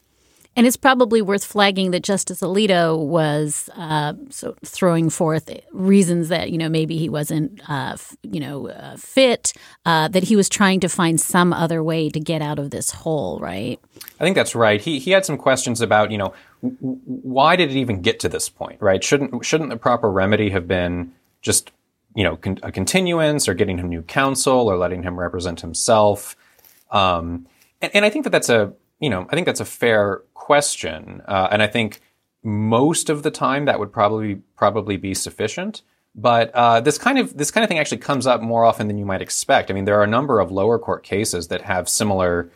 [0.54, 6.52] And it's probably worth flagging that Justice Alito was uh, so throwing forth reasons that
[6.52, 9.54] you know maybe he wasn't uh, f- you know uh, fit,
[9.86, 12.92] uh, that he was trying to find some other way to get out of this
[12.92, 13.40] hole.
[13.40, 13.80] Right.
[14.20, 14.82] I think that's right.
[14.82, 18.30] He he had some questions about you know w- why did it even get to
[18.30, 18.82] this point?
[18.82, 19.02] Right.
[19.02, 21.72] Shouldn't shouldn't the proper remedy have been just
[22.14, 26.36] you know con- a continuance or getting him new counsel or letting him represent himself?
[26.92, 27.48] Um,
[27.82, 31.22] and, and I think that that's a you know, I think that's a fair question,
[31.28, 32.00] uh, and I think
[32.44, 35.82] most of the time that would probably probably be sufficient.
[36.14, 38.98] But uh, this kind of this kind of thing actually comes up more often than
[38.98, 39.72] you might expect.
[39.72, 42.50] I mean, there are a number of lower court cases that have similar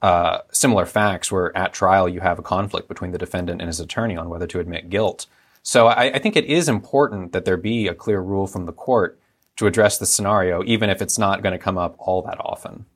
[0.00, 3.80] uh, similar facts where at trial you have a conflict between the defendant and his
[3.80, 5.26] attorney on whether to admit guilt.
[5.62, 8.72] So I, I think it is important that there be a clear rule from the
[8.72, 9.20] court
[9.56, 12.86] to address the scenario, even if it's not going to come up all that often.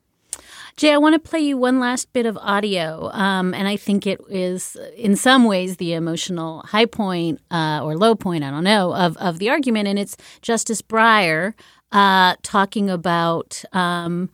[0.77, 4.09] Jay, I want to play you one last bit of audio, um, and I think
[4.09, 8.65] it is, in some ways, the emotional high point uh, or low point, I don't
[8.65, 9.87] know, of, of the argument.
[9.87, 11.55] And it's Justice Breyer
[11.93, 14.31] uh, talking about, um,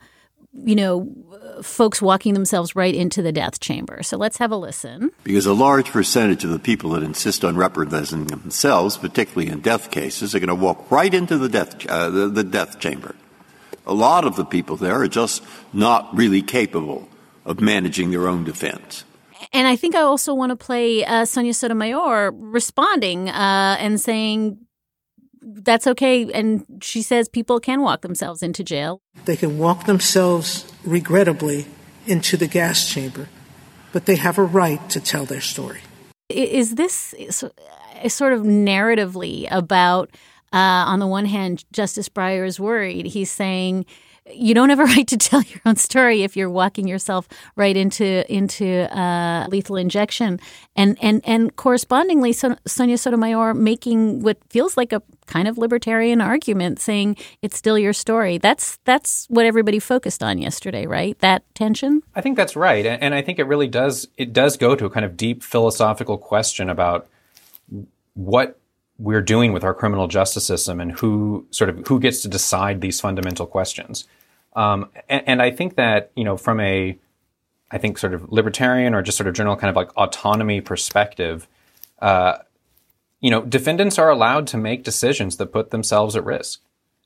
[0.65, 1.13] you know,
[1.61, 4.01] folks walking themselves right into the death chamber.
[4.01, 5.11] So let's have a listen.
[5.23, 9.91] Because a large percentage of the people that insist on representing themselves, particularly in death
[9.91, 13.13] cases, are going to walk right into the death, uh, the, the death chamber
[13.85, 17.07] a lot of the people there are just not really capable
[17.45, 19.03] of managing their own defense.
[19.53, 24.59] And I think I also want to play uh, Sonia Sotomayor responding uh, and saying
[25.41, 26.31] that's okay.
[26.31, 29.01] And she says people can walk themselves into jail.
[29.25, 31.65] They can walk themselves, regrettably,
[32.05, 33.27] into the gas chamber,
[33.91, 35.81] but they have a right to tell their story.
[36.29, 37.13] Is this
[38.07, 40.15] sort of narratively about
[40.53, 43.05] uh, on the one hand, Justice Breyer is worried.
[43.05, 43.85] He's saying
[44.33, 47.75] you don't have a right to tell your own story if you're walking yourself right
[47.75, 50.39] into into uh, lethal injection,
[50.75, 56.79] and and and correspondingly, Sonia Sotomayor making what feels like a kind of libertarian argument,
[56.79, 58.37] saying it's still your story.
[58.37, 61.17] That's that's what everybody focused on yesterday, right?
[61.19, 62.01] That tension.
[62.15, 64.89] I think that's right, and I think it really does it does go to a
[64.89, 67.07] kind of deep philosophical question about
[68.13, 68.59] what
[69.01, 72.81] we're doing with our criminal justice system and who sort of who gets to decide
[72.81, 74.07] these fundamental questions.
[74.55, 76.97] Um, and, and, I think that you know from a
[77.71, 81.47] I think sort of libertarian or just sort of general kind of like autonomy perspective,
[81.99, 82.39] uh,
[83.21, 86.61] you know, defendants are allowed to make decisions that put themselves at risk.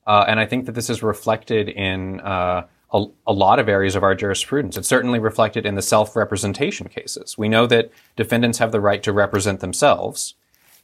[0.08, 3.96] Uh, and I think that this is reflected in uh, a, a, lot of areas
[3.96, 4.78] of our jurisprudence.
[4.78, 7.38] It's certainly reflected in the self representation cases.
[7.38, 10.36] We know that defendants have the right to represent themselves.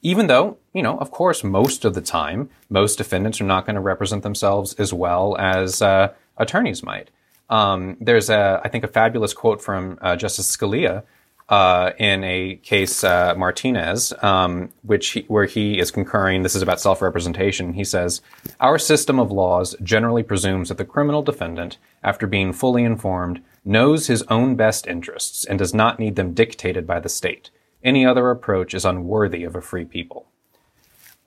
[0.02, 3.76] Even though, you know, of course, most of the time, most defendants are not going
[3.76, 7.10] to represent themselves as well as uh, attorneys might.
[7.50, 11.04] Um, there's a, I think, a fabulous quote from uh, Justice Scalia
[11.50, 16.44] uh, in a case uh, Martinez, um, which he, where he is concurring.
[16.44, 17.74] This is about self-representation.
[17.74, 18.22] He says,
[18.62, 24.08] "Our system of laws generally presumes that the criminal defendant, after being fully informed, knows
[24.08, 27.50] his own best interests and does not need them dictated by the state.
[27.84, 30.28] Any other approach is unworthy of a free people."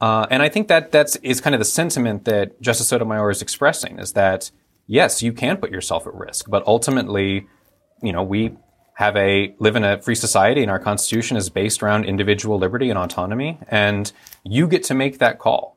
[0.01, 3.43] Uh, and I think that that's is kind of the sentiment that Justice Sotomayor is
[3.43, 4.51] expressing is that
[4.87, 7.47] yes, you can put yourself at risk, but ultimately,
[8.03, 8.57] you know, we
[8.95, 12.91] have a live in a free society and our constitution is based around individual liberty
[12.91, 14.13] and autonomy and
[14.45, 15.77] you get to make that call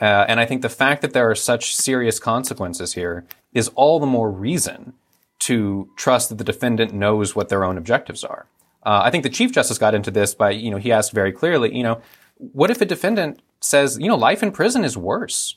[0.00, 4.00] uh, and i think the fact that there are such serious consequences here is all
[4.00, 4.94] the more reason
[5.38, 8.46] to trust that the defendant knows what their own objectives are
[8.86, 11.32] uh, i think the chief justice got into this by you know he asked very
[11.32, 12.00] clearly you know
[12.38, 15.56] what if a defendant says you know life in prison is worse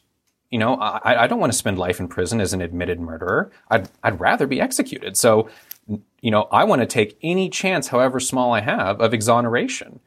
[0.51, 3.51] you know, I, I, don't want to spend life in prison as an admitted murderer.
[3.69, 5.15] I'd, I'd rather be executed.
[5.15, 5.47] So
[6.21, 9.99] you know, I want to take any chance, however small I have, of exoneration.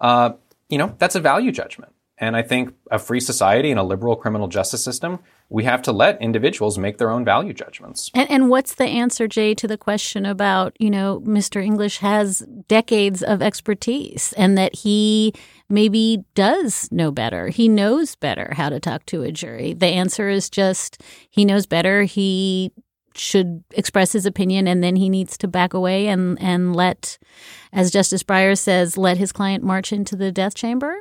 [0.00, 0.32] Uh,
[0.68, 1.92] you know, that's a value judgment.
[2.18, 5.92] And I think a free society and a liberal criminal justice system, we have to
[5.92, 8.10] let individuals make their own value judgments.
[8.14, 11.62] And, and, what's the answer, Jay, to the question about, you know, Mr.
[11.62, 15.34] English has decades of expertise and that he
[15.68, 17.48] maybe does know better.
[17.48, 19.74] He knows better how to talk to a jury.
[19.74, 22.04] The answer is just he knows better.
[22.04, 22.72] He
[23.16, 27.18] should express his opinion and then he needs to back away and, and let,
[27.72, 31.00] as Justice Breyer says, let his client march into the death chamber?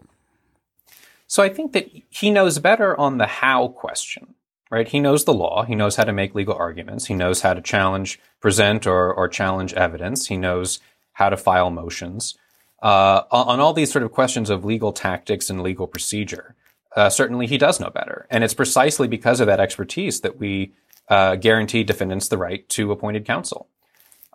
[1.33, 4.35] So I think that he knows better on the how question,
[4.69, 4.87] right?
[4.87, 5.63] He knows the law.
[5.63, 7.07] He knows how to make legal arguments.
[7.07, 10.27] He knows how to challenge, present or, or challenge evidence.
[10.27, 10.79] He knows
[11.13, 12.37] how to file motions.
[12.83, 16.53] Uh, on all these sort of questions of legal tactics and legal procedure,
[16.95, 18.27] uh, certainly he does know better.
[18.29, 20.73] And it's precisely because of that expertise that we
[21.09, 23.67] uh, guarantee defendants the right to appointed counsel.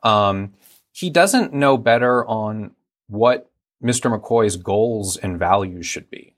[0.02, 0.54] Um,
[0.90, 2.72] he doesn't know better on
[3.06, 3.48] what
[3.80, 4.12] Mr.
[4.12, 6.34] McCoy's goals and values should be.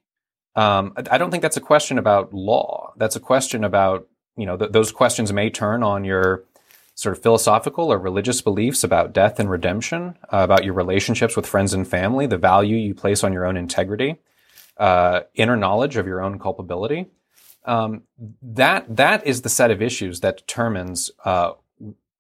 [0.57, 2.93] Um, I don't think that's a question about law.
[2.97, 6.45] That's a question about, you know, th- those questions may turn on your
[6.95, 11.47] sort of philosophical or religious beliefs about death and redemption, uh, about your relationships with
[11.47, 14.17] friends and family, the value you place on your own integrity,
[14.77, 17.07] uh, inner knowledge of your own culpability
[17.65, 18.03] um,
[18.43, 21.53] that that is the set of issues that determines uh,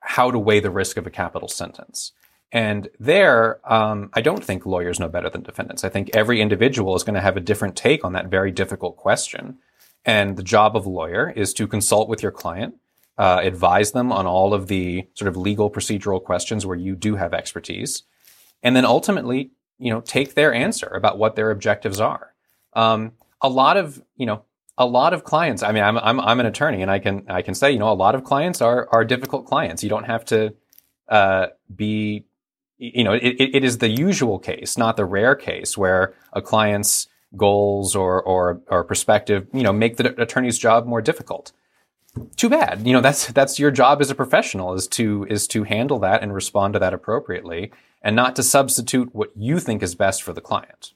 [0.00, 2.12] how to weigh the risk of a capital sentence.
[2.52, 5.84] And there, um, I don't think lawyers know better than defendants.
[5.84, 8.96] I think every individual is going to have a different take on that very difficult
[8.96, 9.58] question.
[10.04, 12.74] And the job of a lawyer is to consult with your client,
[13.18, 17.16] uh, advise them on all of the sort of legal procedural questions where you do
[17.16, 18.02] have expertise,
[18.62, 22.34] and then ultimately, you know, take their answer about what their objectives are.
[22.72, 24.42] Um, a lot of, you know,
[24.76, 25.62] a lot of clients.
[25.62, 27.90] I mean, I'm, I'm, I'm an attorney and I can, I can say, you know,
[27.90, 29.82] a lot of clients are, are difficult clients.
[29.82, 30.54] You don't have to,
[31.08, 32.24] uh, be,
[32.80, 37.08] you know, it, it is the usual case, not the rare case where a client's
[37.36, 41.52] goals or, or, or perspective, you know, make the attorney's job more difficult.
[42.36, 42.86] Too bad.
[42.86, 46.22] You know, that's, that's your job as a professional is to, is to handle that
[46.22, 47.70] and respond to that appropriately
[48.02, 50.94] and not to substitute what you think is best for the client.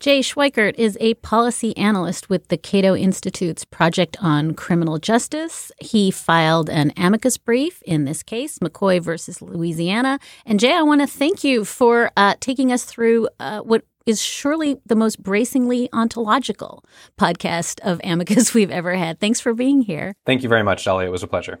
[0.00, 5.72] Jay Schweikert is a policy analyst with the Cato Institute's Project on Criminal Justice.
[5.78, 10.18] He filed an amicus brief in this case, McCoy versus Louisiana.
[10.44, 14.20] And Jay, I want to thank you for uh, taking us through uh, what is
[14.20, 16.84] surely the most bracingly ontological
[17.18, 19.20] podcast of amicus we've ever had.
[19.20, 20.14] Thanks for being here.
[20.26, 21.08] Thank you very much, Dahlia.
[21.08, 21.60] It was a pleasure.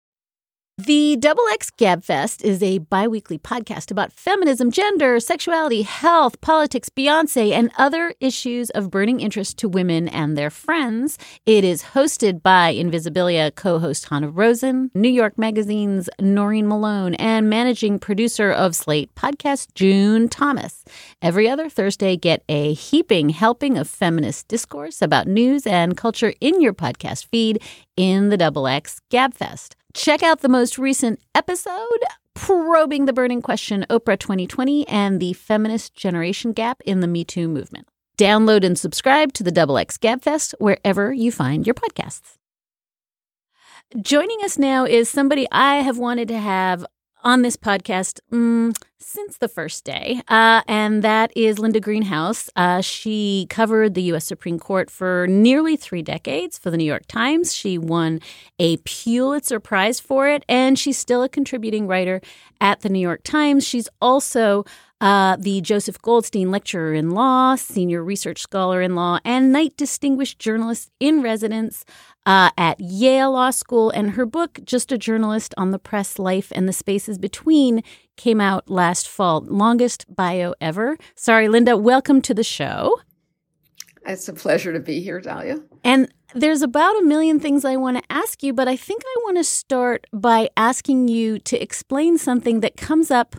[0.77, 7.51] The Double X Gabfest is a biweekly podcast about feminism, gender, sexuality, health, politics, Beyonce,
[7.51, 11.19] and other issues of burning interest to women and their friends.
[11.45, 17.99] It is hosted by Invisibilia co-host Hanna Rosin, New York Magazine's Noreen Malone, and managing
[17.99, 20.83] producer of Slate podcast June Thomas.
[21.21, 26.59] Every other Thursday, get a heaping helping of feminist discourse about news and culture in
[26.59, 27.61] your podcast feed
[27.95, 29.75] in the Double X Gabfest.
[29.93, 31.99] Check out the most recent episode
[32.33, 37.49] probing the burning question Oprah 2020 and the feminist generation gap in the Me Too
[37.49, 37.87] movement.
[38.17, 42.35] Download and subscribe to the Double X Gabfest wherever you find your podcasts.
[43.99, 46.85] Joining us now is somebody I have wanted to have
[47.23, 52.49] on this podcast mm, since the first day, uh, and that is Linda Greenhouse.
[52.55, 54.25] Uh, she covered the U.S.
[54.25, 57.53] Supreme Court for nearly three decades for the New York Times.
[57.55, 58.19] She won
[58.59, 62.21] a Pulitzer Prize for it, and she's still a contributing writer
[62.59, 63.67] at the New York Times.
[63.67, 64.65] She's also
[65.01, 70.37] uh, the Joseph Goldstein Lecturer in Law, Senior Research Scholar in Law, and Knight Distinguished
[70.37, 71.83] Journalist in Residence
[72.25, 73.89] uh, at Yale Law School.
[73.89, 77.83] And her book, Just a Journalist on the Press Life and the Spaces Between,
[78.17, 79.41] came out last fall.
[79.41, 80.97] Longest bio ever.
[81.15, 82.99] Sorry, Linda, welcome to the show.
[84.05, 85.59] It's a pleasure to be here, Dahlia.
[85.83, 89.19] And there's about a million things I want to ask you, but I think I
[89.23, 93.35] want to start by asking you to explain something that comes up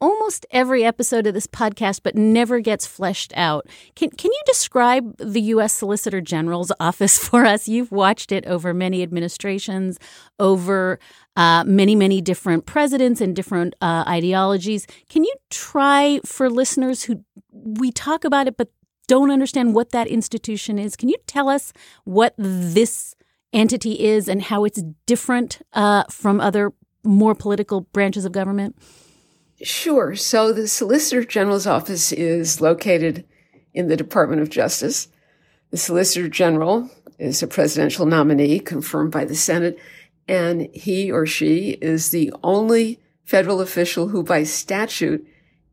[0.00, 3.66] almost every episode of this podcast, but never gets fleshed out.
[3.94, 5.72] Can can you describe the U.S.
[5.72, 7.68] Solicitor General's office for us?
[7.68, 9.98] You've watched it over many administrations,
[10.38, 10.98] over
[11.36, 14.86] uh, many many different presidents and different uh, ideologies.
[15.08, 18.68] Can you try for listeners who we talk about it but
[19.06, 20.94] don't understand what that institution is?
[20.96, 21.72] Can you tell us
[22.04, 23.16] what this
[23.52, 26.72] entity is and how it's different uh, from other
[27.02, 28.76] more political branches of government?
[29.62, 30.14] Sure.
[30.16, 33.26] So the Solicitor General's office is located
[33.74, 35.08] in the Department of Justice.
[35.70, 39.78] The Solicitor General is a presidential nominee confirmed by the Senate,
[40.26, 45.26] and he or she is the only federal official who by statute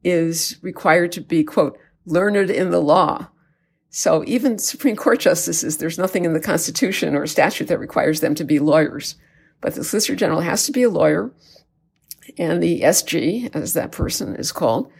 [0.03, 3.29] is required to be, quote, learned in the law.
[3.89, 8.35] So even Supreme Court justices, there's nothing in the Constitution or statute that requires them
[8.35, 9.15] to be lawyers.
[9.61, 11.31] But the Solicitor General has to be a lawyer
[12.37, 14.91] and the SG, as that person is called,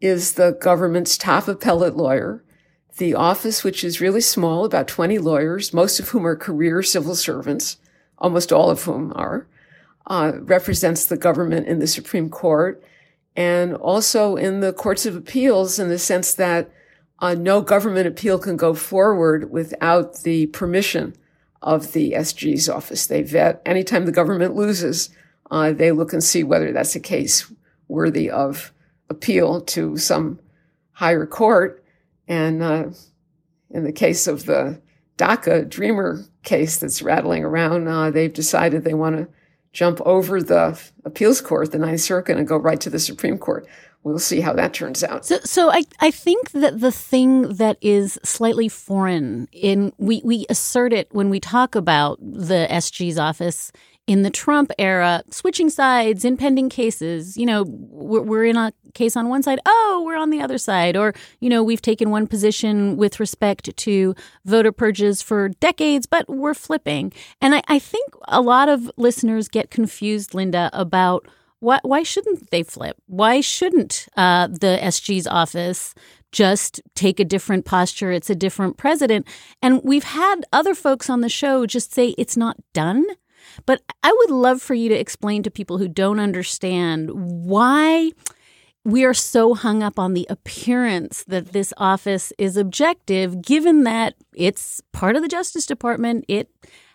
[0.00, 2.42] is the government's top appellate lawyer.
[2.96, 7.14] The office, which is really small, about 20 lawyers, most of whom are career civil
[7.14, 7.76] servants,
[8.16, 9.46] almost all of whom are,
[10.06, 12.82] uh, represents the government in the Supreme Court
[13.36, 16.70] and also in the courts of appeals in the sense that
[17.20, 21.14] uh, no government appeal can go forward without the permission
[21.62, 23.06] of the SG's office.
[23.06, 25.10] They vet anytime the government loses,
[25.50, 27.50] uh, they look and see whether that's a case
[27.88, 28.72] worthy of
[29.08, 30.38] appeal to some
[30.92, 31.84] higher court.
[32.26, 32.90] And uh,
[33.70, 34.80] in the case of the
[35.16, 39.28] DACA Dreamer case that's rattling around, uh, they've decided they want to
[39.72, 43.66] jump over the appeals court, the Ninth Circuit, and go right to the Supreme Court.
[44.04, 45.26] We'll see how that turns out.
[45.26, 50.46] So, so I, I think that the thing that is slightly foreign in we, we
[50.48, 53.72] assert it when we talk about the SG's office
[54.08, 57.36] in the Trump era, switching sides in pending cases.
[57.36, 60.56] You know, we're, we're, in a case on one side, oh, we're on the other
[60.56, 60.96] side.
[60.96, 64.14] Or, you know, we've taken one position with respect to
[64.46, 67.12] voter purges for decades, but we're flipping.
[67.42, 71.28] And I, I think a lot of listeners get confused, Linda, about
[71.60, 72.96] why, why shouldn't they flip?
[73.06, 75.94] Why shouldn't uh, the SG's office
[76.32, 78.10] just take a different posture?
[78.10, 79.26] It's a different president.
[79.60, 83.04] And we've had other folks on the show just say it's not done.
[83.66, 88.12] But I would love for you to explain to people who don't understand why
[88.84, 94.14] we are so hung up on the appearance that this office is objective, given that
[94.34, 96.24] it's part of the Justice Department.
[96.28, 96.48] It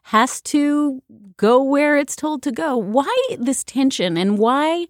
[0.03, 1.01] has to
[1.37, 2.77] go where it's told to go.
[2.77, 4.87] Why this tension and why?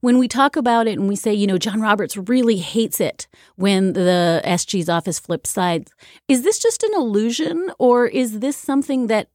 [0.00, 3.26] when we talk about it and we say, you know, John Roberts really hates it
[3.56, 5.92] when the SG's office flips sides,
[6.28, 9.28] is this just an illusion or is this something that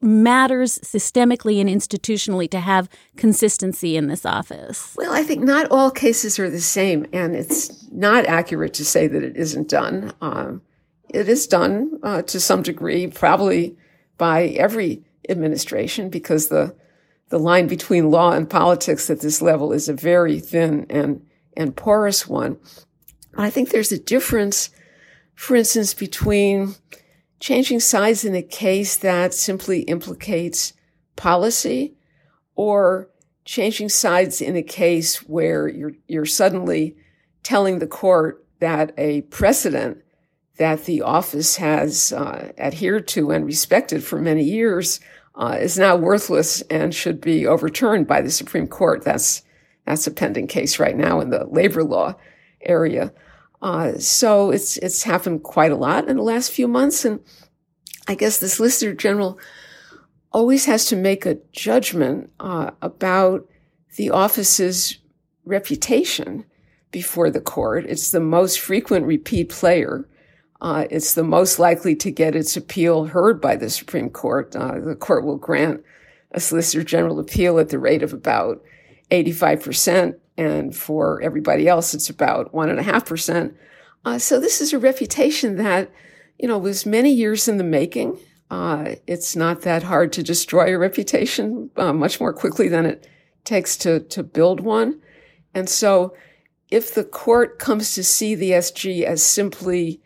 [0.00, 4.94] matters systemically and institutionally to have consistency in this office?
[4.96, 9.06] Well, I think not all cases are the same, and it's not accurate to say
[9.06, 10.12] that it isn't done.
[10.20, 10.62] Um,
[11.08, 13.76] it is done uh, to some degree, probably
[14.18, 16.74] by every administration, because the
[17.28, 21.26] the line between law and politics at this level is a very thin and
[21.56, 22.58] and porous one.
[23.36, 24.70] I think there's a difference,
[25.34, 26.74] for instance, between
[27.40, 30.72] changing sides in a case that simply implicates
[31.16, 31.94] policy
[32.54, 33.10] or
[33.44, 36.96] changing sides in a case where you're, you're suddenly
[37.42, 40.02] telling the court that a precedent
[40.58, 45.00] that the office has uh, adhered to and respected for many years
[45.34, 49.04] uh, is now worthless and should be overturned by the Supreme Court.
[49.04, 49.42] That's
[49.84, 52.16] that's a pending case right now in the labor law
[52.60, 53.12] area.
[53.62, 57.20] Uh, so it's it's happened quite a lot in the last few months, and
[58.06, 59.38] I guess the Solicitor General
[60.32, 63.48] always has to make a judgment uh, about
[63.96, 64.98] the office's
[65.44, 66.44] reputation
[66.90, 67.86] before the court.
[67.88, 70.08] It's the most frequent repeat player.
[70.60, 74.54] Uh, it's the most likely to get its appeal heard by the Supreme Court.
[74.54, 75.82] Uh, the court will grant
[76.32, 78.62] a Solicitor General appeal at the rate of about
[79.10, 83.54] 85%, and for everybody else, it's about 1.5%.
[84.04, 85.90] Uh, so this is a reputation that,
[86.38, 88.18] you know, was many years in the making.
[88.50, 93.08] Uh, it's not that hard to destroy a reputation uh, much more quickly than it
[93.44, 95.00] takes to, to build one.
[95.54, 96.14] And so
[96.70, 100.00] if the court comes to see the SG as simply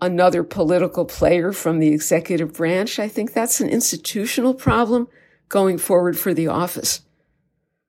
[0.00, 5.08] another political player from the executive branch, I think that's an institutional problem
[5.48, 7.02] going forward for the office.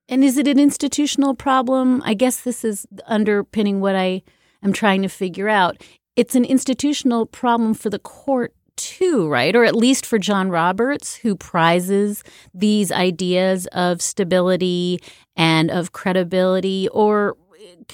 [0.10, 2.02] And is it an institutional problem?
[2.04, 4.24] I guess this is underpinning what I
[4.64, 5.82] am trying to figure out.
[6.16, 9.56] It's an institutional problem for the court too, right?
[9.56, 15.00] Or at least for John Roberts, who prizes these ideas of stability
[15.36, 17.38] and of credibility, or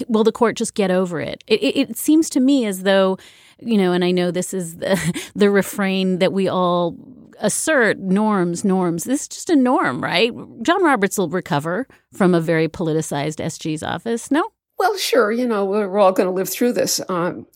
[0.07, 1.43] will the court just get over it?
[1.47, 3.17] It, it seems to me as though,
[3.59, 4.97] you know, and I know this is the,
[5.35, 6.95] the refrain that we all
[7.39, 9.03] assert norms, norms.
[9.03, 10.31] This is just a norm, right?
[10.61, 14.31] John Roberts will recover from a very politicized SG's office.
[14.31, 14.49] No?
[14.77, 15.31] Well, sure.
[15.31, 17.01] You know, we're all going to live through this.
[17.09, 17.47] Um,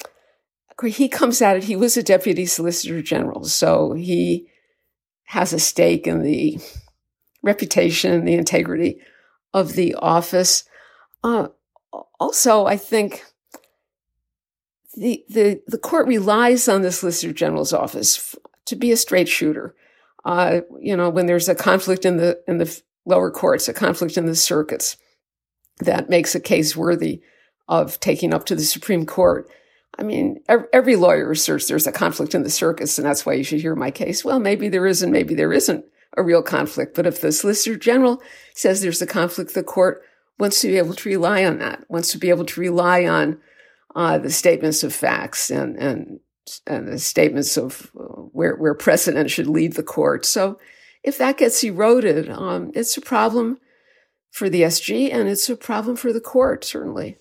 [0.86, 1.64] he comes at it.
[1.66, 4.48] He was a deputy solicitor general, so he
[5.26, 6.60] has a stake in the
[7.44, 9.00] reputation, the integrity
[9.54, 10.64] of the office.
[11.24, 11.50] Uh,
[12.20, 13.26] also, I think
[14.96, 18.36] the, the, the court relies on the Solicitor General's office
[18.70, 19.76] to be a straight shooter.
[20.26, 24.18] Uh, you know, when there's a conflict in the, in the lower courts, a conflict
[24.18, 24.98] in the circuits
[25.80, 27.22] that makes a case worthy
[27.68, 29.50] of taking up to the Supreme Court.
[29.98, 30.42] I mean,
[30.74, 33.76] every lawyer asserts there's a conflict in the circuits, and that's why you should hear
[33.76, 34.24] my case.
[34.24, 35.86] Well, maybe there isn't, maybe there isn't
[36.18, 36.96] a real conflict.
[36.96, 38.22] But if the Solicitor General
[38.54, 40.02] says there's a conflict, the court
[40.38, 43.40] wants to be able to rely on that, wants to be able to rely on
[43.96, 46.20] uh, the statements of facts and, and,
[46.66, 47.92] and the statements of
[48.40, 50.26] where, where precedent should lead the court.
[50.26, 50.58] So
[51.04, 53.60] if that gets eroded, um, it's a problem
[54.32, 57.18] for the SG and it's a problem for the court, certainly.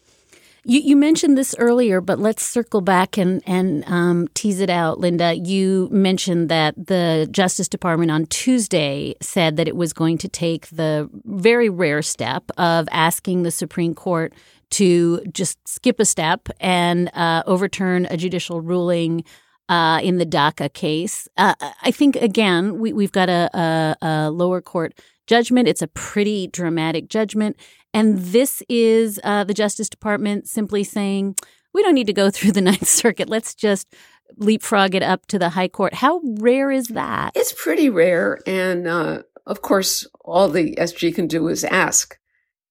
[0.64, 5.00] You, you mentioned this earlier, but let's circle back and and um, tease it out,
[5.00, 5.34] Linda.
[5.34, 10.68] You mentioned that the Justice Department on Tuesday said that it was going to take
[10.68, 14.32] the very rare step of asking the Supreme Court
[14.70, 19.24] to just skip a step and uh, overturn a judicial ruling
[19.68, 21.28] uh, in the DACA case.
[21.36, 24.94] Uh, I think again we, have got a, a, a lower court
[25.26, 25.68] judgment.
[25.68, 27.56] It's a pretty dramatic judgment.
[27.94, 31.36] And this is uh, the Justice Department simply saying,
[31.72, 33.28] we don't need to go through the Ninth Circuit.
[33.28, 33.94] Let's just
[34.36, 35.94] leapfrog it up to the High Court.
[35.94, 37.32] How rare is that?
[37.34, 38.40] It's pretty rare.
[38.46, 42.18] And uh, of course, all the SG can do is ask.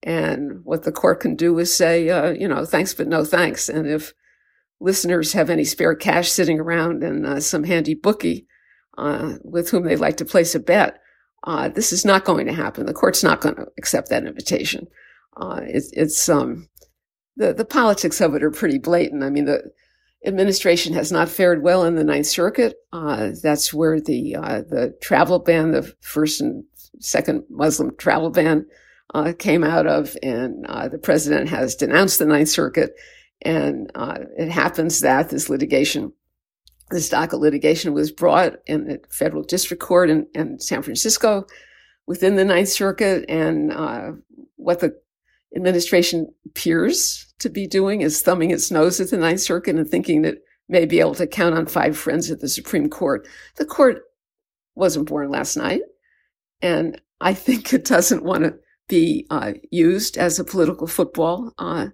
[0.04, 3.68] And what the court can do is say, uh, you know, thanks, but no thanks.
[3.68, 4.14] And if
[4.80, 8.48] listeners have any spare cash sitting around and uh, some handy bookie
[8.98, 11.00] uh, with whom they'd like to place a bet,
[11.44, 12.86] uh, this is not going to happen.
[12.86, 14.88] The court's not going to accept that invitation.
[15.36, 16.68] Uh, it's, it's um,
[17.36, 19.24] the the politics of it are pretty blatant.
[19.24, 19.72] I mean, the
[20.26, 22.76] administration has not fared well in the Ninth Circuit.
[22.92, 26.64] Uh, that's where the uh, the travel ban, the first and
[27.00, 28.66] second Muslim travel ban,
[29.38, 32.96] came out of, and the president has denounced the Ninth Circuit.
[33.42, 36.14] And uh, it happens that this litigation,
[36.90, 41.46] this DACA litigation, was brought in the federal district court in, in San Francisco
[42.08, 43.72] within the Ninth Circuit, and
[44.56, 44.98] what the
[45.56, 50.22] administration appears to be doing is thumbing its nose at the Ninth Circuit and thinking
[50.24, 50.38] that
[50.70, 53.28] may be able to count on five friends at the Supreme Court.
[53.56, 54.04] The court
[54.76, 55.82] wasn't born last night,
[56.62, 58.56] and I think it doesn't want to
[58.88, 61.88] be uh, used as a political football uh,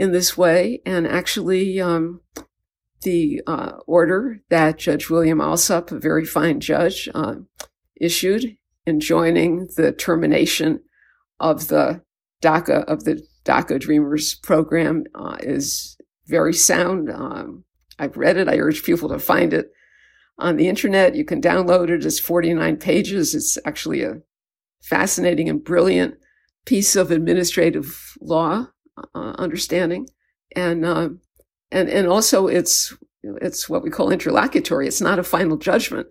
[0.00, 0.80] in this way.
[0.86, 2.22] And actually, um,
[3.02, 7.34] the uh, order that Judge William Alsup, a very fine judge, uh,
[8.00, 10.80] issued enjoining the termination
[11.38, 12.02] of the
[12.42, 17.10] DACA of the DACA Dreamers program uh, is very sound.
[17.10, 17.64] Um,
[17.98, 18.48] I've read it.
[18.48, 19.70] I urge people to find it
[20.38, 21.14] on the internet.
[21.14, 22.06] You can download it.
[22.06, 23.34] It's 49 pages.
[23.34, 24.22] It's actually a
[24.80, 26.14] fascinating and brilliant
[26.64, 28.68] piece of administrative law
[29.14, 30.08] uh, understanding,
[30.54, 31.10] and uh,
[31.70, 34.86] and and also it's it's what we call interlocutory.
[34.86, 36.08] It's not a final judgment,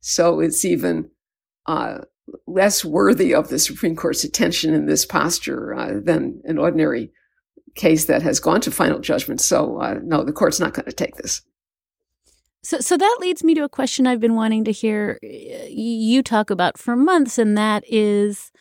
[0.00, 1.10] so it's even
[1.66, 1.98] uh,
[2.46, 7.12] less worthy of the Supreme Court's attention in this posture uh, than an ordinary
[7.74, 9.40] case that has gone to final judgment.
[9.40, 11.42] So, uh, no, the court's not going to take this.
[12.62, 16.50] So, so that leads me to a question I've been wanting to hear you talk
[16.50, 18.52] about for months, and that is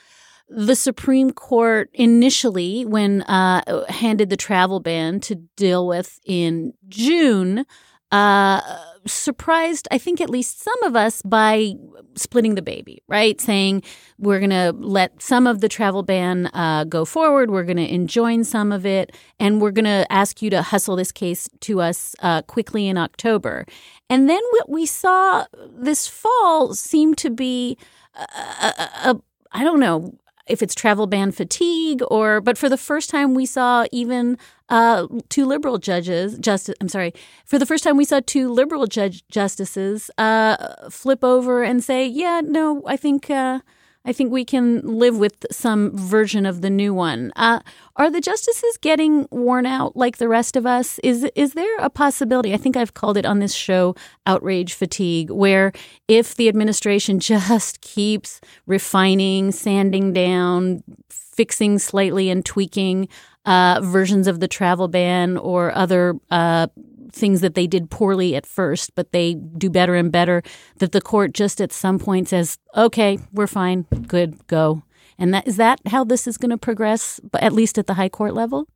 [0.49, 7.65] the Supreme Court initially, when uh, handed the travel ban to deal with in June,
[8.11, 8.61] uh,
[9.05, 11.73] surprised, I think, at least some of us by
[12.15, 13.39] splitting the baby, right?
[13.39, 13.83] Saying
[14.17, 17.93] we're going to let some of the travel ban uh, go forward, we're going to
[17.93, 21.81] enjoin some of it, and we're going to ask you to hustle this case to
[21.81, 23.65] us uh, quickly in October.
[24.09, 25.45] And then what we saw
[25.77, 27.77] this fall seemed to be,
[28.15, 29.13] I
[29.53, 30.17] don't know,
[30.49, 34.37] if it's travel ban fatigue or but for the first time we saw even
[34.69, 37.13] uh, two liberal judges justice i'm sorry
[37.45, 42.05] for the first time we saw two liberal judge justices uh, flip over and say
[42.05, 43.59] yeah no i think uh,
[44.05, 47.31] I think we can live with some version of the new one.
[47.35, 47.59] Uh,
[47.97, 50.99] are the justices getting worn out like the rest of us?
[51.03, 52.53] Is is there a possibility?
[52.53, 53.95] I think I've called it on this show
[54.25, 55.73] outrage fatigue, where
[56.07, 63.09] if the administration just keeps refining, sanding down, fixing slightly, and tweaking
[63.45, 66.67] uh, versions of the travel ban or other uh,
[67.11, 70.41] things that they did poorly at first, but they do better and better,
[70.77, 74.83] that the court just at some point says, okay, we're fine, good, go.
[75.17, 78.09] And that is that how this is going to progress, at least at the high
[78.09, 78.67] court level?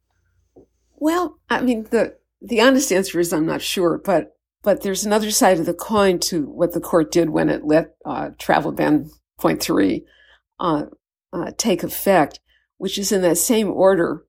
[0.95, 5.31] Well, I mean, the, the honest answer is I'm not sure, but, but there's another
[5.31, 9.09] side of the coin to what the court did when it let uh, travel ban
[9.39, 10.05] point three
[10.59, 10.85] uh,
[11.31, 12.39] uh, take effect,
[12.77, 14.23] which is in that same order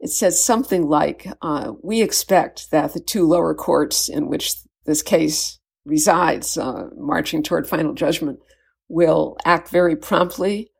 [0.00, 5.02] it says something like, uh, we expect that the two lower courts in which this
[5.02, 8.38] case resides, uh, marching toward final judgment,
[8.88, 10.70] will act very promptly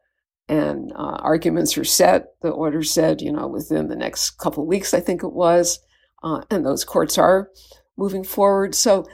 [0.48, 2.26] and uh, arguments are set.
[2.42, 5.78] The order said, you know, within the next couple weeks, I think it was,
[6.22, 7.50] uh, and those courts are
[7.96, 8.74] moving forward.
[8.74, 9.06] So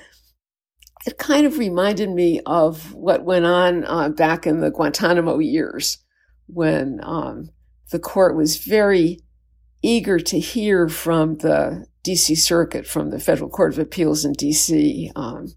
[1.06, 5.98] it kind of reminded me of what went on uh, back in the Guantanamo years
[6.46, 7.50] when um,
[7.90, 9.20] the court was very
[9.82, 15.10] eager to hear from the DC Circuit, from the Federal Court of Appeals in DC,
[15.16, 15.48] um,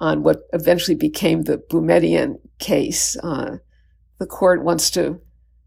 [0.00, 3.16] on what eventually became the Boumediene case.
[3.22, 3.58] Uh,
[4.18, 5.20] the court wants to,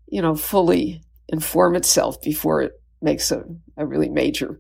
[0.08, 3.44] you know, fully inform itself before it makes a,
[3.76, 4.60] a really major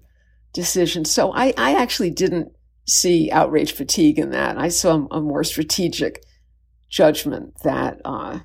[0.54, 1.06] decision.
[1.06, 2.52] So I, I actually didn't
[2.86, 4.58] see outrage fatigue in that.
[4.58, 6.24] I saw a more strategic
[6.90, 8.40] judgment that, uh,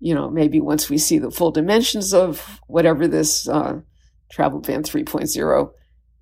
[0.00, 3.80] you know, maybe once we see the full dimensions of whatever this uh,
[4.30, 5.72] Travel Ban 3.0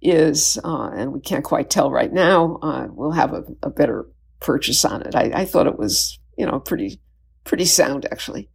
[0.02, 4.06] is, uh, and we can't quite tell right now, uh, we'll have a, a, better
[4.40, 5.14] purchase on it.
[5.14, 7.00] I, I, thought it was, you know, pretty,
[7.44, 8.48] pretty sound actually.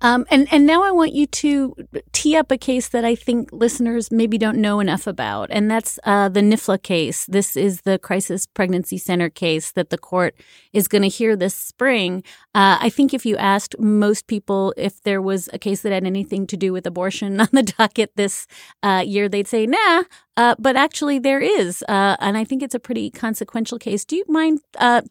[0.00, 1.74] Um, and and now I want you to
[2.12, 5.98] tee up a case that I think listeners maybe don't know enough about, and that's
[6.04, 7.26] uh, the NIFLA case.
[7.26, 10.36] This is the Crisis Pregnancy Center case that the court
[10.72, 12.22] is going to hear this spring.
[12.54, 16.06] Uh, I think if you asked most people if there was a case that had
[16.06, 18.46] anything to do with abortion on the docket this
[18.82, 20.04] uh, year, they'd say, "Nah."
[20.36, 24.04] Uh, but actually, there is, uh, and I think it's a pretty consequential case.
[24.04, 25.02] Do you mind uh,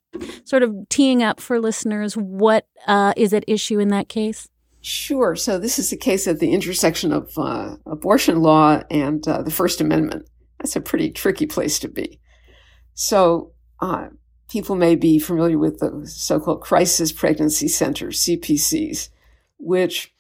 [0.46, 2.66] sort of teeing up for listeners what
[3.18, 4.48] is at issue in that case?
[4.88, 5.36] Sure.
[5.36, 9.52] So this is a case at the intersection of uh, abortion law and uh, the
[9.52, 10.30] First Amendment.
[10.60, 12.22] That's a pretty tricky place to be.
[12.94, 14.08] So uh,
[14.50, 19.10] people may be familiar with the so-called crisis pregnancy centers, CPCs,
[19.60, 20.14] which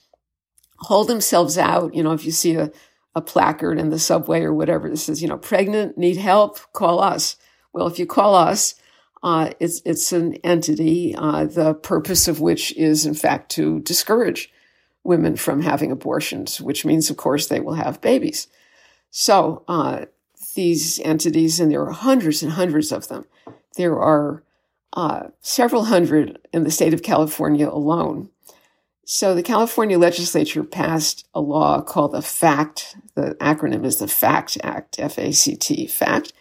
[0.79, 1.95] hold themselves out.
[1.95, 2.69] You know, if you see a,
[3.15, 6.99] a placard in the subway or whatever that says, you know, pregnant, need help, call
[6.99, 7.37] us.
[7.71, 8.75] Well, if you call us,
[9.23, 14.51] uh, it's it's an entity, uh, the purpose of which is, in fact, to discourage
[15.07, 18.47] women from having abortions, which means, of course, they will have babies.
[19.09, 20.05] So uh,
[20.53, 23.25] these entities, and there are hundreds and hundreds of them,
[23.77, 24.43] there are
[24.93, 28.29] uh, several hundred in the state of California alone.
[29.05, 32.97] So the California legislature passed a law called the FACT.
[33.15, 36.33] The acronym is the FACT Act, F-A-C-T, FACT,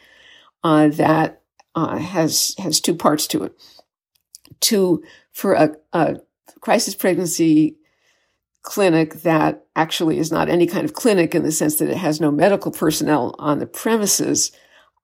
[0.65, 1.43] uh, that
[1.77, 3.55] uh, has has two parts to it.
[4.63, 6.17] To for a, a
[6.61, 7.77] crisis pregnancy
[8.67, 12.21] clinic that actually is not any kind of clinic in the sense that it has
[12.21, 14.51] no medical personnel on the premises,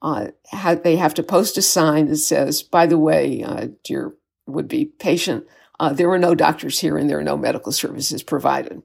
[0.02, 4.14] uh, ha- they have to post a sign that says, by the way, uh, dear
[4.46, 5.46] would be patient,
[5.78, 8.82] uh, there are no doctors here and there are no medical services provided.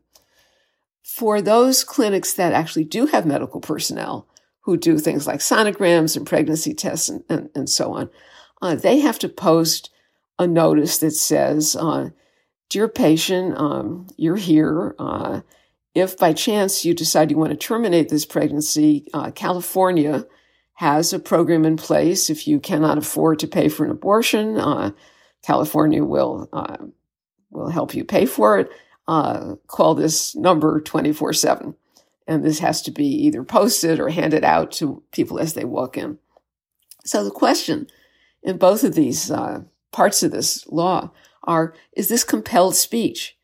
[1.02, 4.28] For those clinics that actually do have medical personnel
[4.62, 8.12] who do things like sonograms and pregnancy tests and, and, and so on,
[8.62, 9.90] uh, they have to post
[10.38, 12.10] a notice that says, uh,
[12.70, 14.93] Dear patient, um, you're here.
[14.99, 15.41] Uh,
[15.95, 20.26] if by chance you decide you want to terminate this pregnancy, uh, California
[20.74, 22.30] has a program in place.
[22.30, 24.91] If you cannot afford to pay for an abortion, uh,
[25.43, 26.78] California will uh,
[27.51, 28.70] will help you pay for it.
[29.07, 31.76] uh, call this number 24 7.
[32.28, 35.97] And this has to be either posted or handed out to people as they walk
[35.97, 36.20] in.
[37.05, 37.88] So the question
[38.43, 39.61] in both of these uh,
[39.93, 41.11] parts of this law
[41.48, 43.38] are is this compelled speech?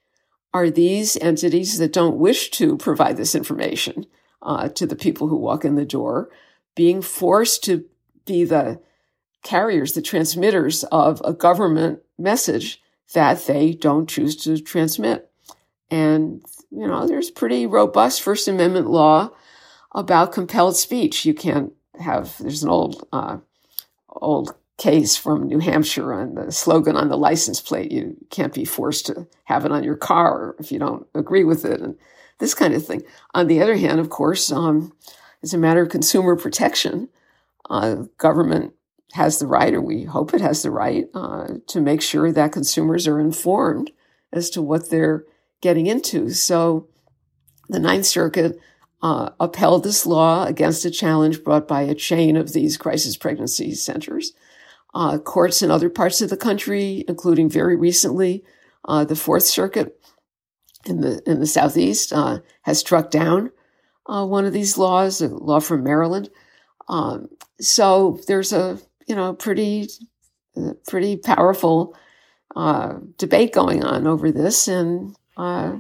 [0.54, 4.06] Are these entities that don't wish to provide this information
[4.44, 6.30] uh, to the people who walk in the door
[6.76, 7.86] being forced to
[8.26, 8.80] be the
[9.44, 12.82] carriers, the transmitters of a government message
[13.14, 15.32] that they don't choose to transmit?
[15.90, 19.32] And, you know, there's pretty robust First Amendment law
[19.94, 21.26] about compelled speech.
[21.26, 23.38] You can't have, there's an old, uh,
[24.10, 27.92] old case from New Hampshire on the slogan on the license plate.
[27.92, 31.64] You can't be forced to have it on your car if you don't agree with
[31.66, 31.98] it and
[32.40, 33.04] this kind of thing.
[33.34, 34.94] On the other hand, of course, um,
[35.44, 37.10] as a matter of consumer protection,
[37.70, 38.74] uh, government
[39.14, 42.52] has the right, or we hope it has the right, uh, to make sure that
[42.52, 43.92] consumers are informed
[44.32, 45.24] as to what they're
[45.62, 46.32] getting into.
[46.32, 46.88] So
[47.70, 48.60] the Ninth Circuit
[49.04, 53.76] uh, upheld this law against a challenge brought by a chain of these crisis pregnancy
[53.76, 54.34] centers.
[54.96, 58.44] Uh, courts in other parts of the country, including very recently,
[58.86, 60.00] uh, the Fourth Circuit
[60.86, 63.52] in the in the southeast uh, has struck down
[64.06, 66.30] uh, one of these laws, a law from Maryland.
[66.88, 67.30] Um,
[67.60, 69.90] so there's a you know pretty
[70.88, 71.96] pretty powerful
[72.56, 75.78] uh, debate going on over this, and uh,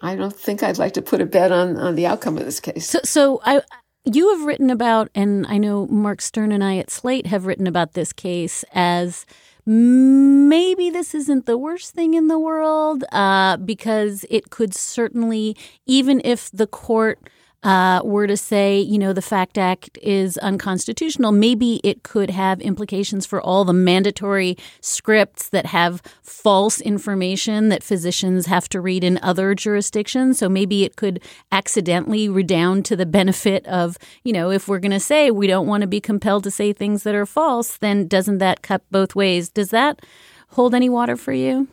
[0.00, 2.60] I don't think I'd like to put a bet on on the outcome of this
[2.60, 2.88] case.
[2.88, 3.62] So, so I
[4.04, 7.66] you have written about, and I know Mark Stern and I at Slate have written
[7.66, 9.24] about this case as
[9.66, 16.20] maybe this isn't the worst thing in the world uh, because it could certainly, even
[16.22, 17.18] if the court
[17.64, 22.60] uh, were to say, you know, the FACT Act is unconstitutional, maybe it could have
[22.60, 29.02] implications for all the mandatory scripts that have false information that physicians have to read
[29.02, 30.38] in other jurisdictions.
[30.38, 34.92] So maybe it could accidentally redound to the benefit of, you know, if we're going
[34.92, 38.06] to say we don't want to be compelled to say things that are false, then
[38.06, 39.48] doesn't that cut both ways?
[39.48, 40.02] Does that
[40.50, 41.66] hold any water for you?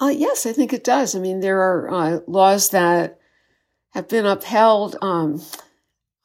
[0.00, 1.14] Uh, yes, I think it does.
[1.14, 3.17] I mean, there are uh, laws that
[3.98, 4.96] have been upheld.
[5.02, 5.42] Um,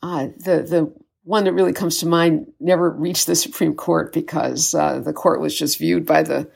[0.02, 0.94] uh, the the
[1.24, 5.42] one that really comes to mind never reached the Supreme Court because uh, the court
[5.42, 6.50] was just viewed by the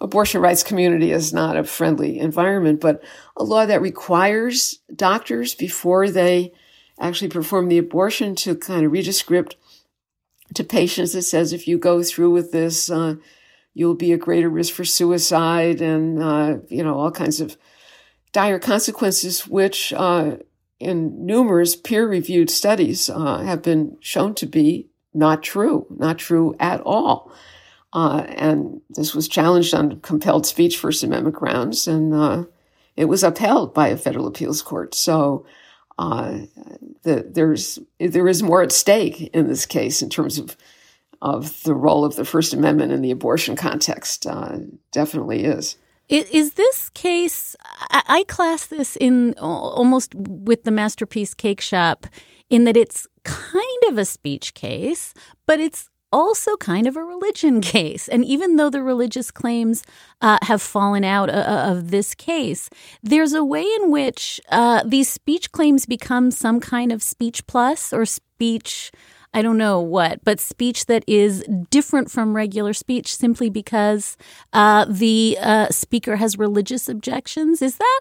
[0.00, 2.80] abortion rights community as not a friendly environment.
[2.80, 3.02] But
[3.36, 6.52] a law that requires doctors before they
[7.00, 9.56] actually perform the abortion to kind of read a script
[10.54, 13.16] to patients that says if you go through with this, uh,
[13.74, 17.56] you'll be a greater risk for suicide and uh, you know all kinds of
[18.32, 20.36] dire consequences, which uh,
[20.82, 26.54] in numerous peer reviewed studies uh, have been shown to be not true, not true
[26.58, 27.32] at all.
[27.92, 32.44] Uh, and this was challenged on compelled speech First Amendment grounds, and uh,
[32.96, 34.94] it was upheld by a federal appeals court.
[34.94, 35.44] So
[35.98, 36.40] uh,
[37.02, 40.56] the, there's there is more at stake in this case in terms of
[41.20, 44.26] of the role of the First Amendment in the abortion context.
[44.26, 44.58] Uh,
[44.90, 45.76] definitely is.
[46.08, 47.56] Is this case?
[47.90, 52.06] I class this in almost with the masterpiece cake shop,
[52.50, 55.14] in that it's kind of a speech case,
[55.46, 58.08] but it's also kind of a religion case.
[58.08, 59.82] And even though the religious claims
[60.20, 62.68] uh, have fallen out uh, uh, of this case,
[63.02, 67.92] there's a way in which uh, these speech claims become some kind of speech plus
[67.92, 68.92] or speech
[69.34, 74.16] I don't know what, but speech that is different from regular speech simply because
[74.52, 77.62] uh, the uh, speaker has religious objections.
[77.62, 78.00] Is that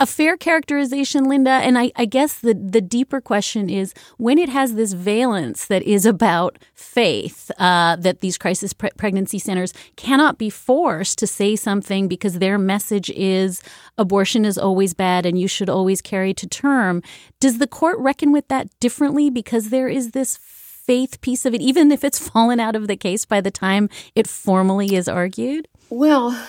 [0.00, 1.50] a fair characterization, Linda?
[1.50, 5.82] And I, I, guess the, the deeper question is when it has this valence that
[5.82, 11.54] is about faith, uh, that these crisis pre- pregnancy centers cannot be forced to say
[11.54, 13.62] something because their message is
[13.98, 17.02] abortion is always bad and you should always carry to term.
[17.38, 21.60] Does the court reckon with that differently because there is this faith piece of it,
[21.60, 25.68] even if it's fallen out of the case by the time it formally is argued?
[25.90, 26.42] Well,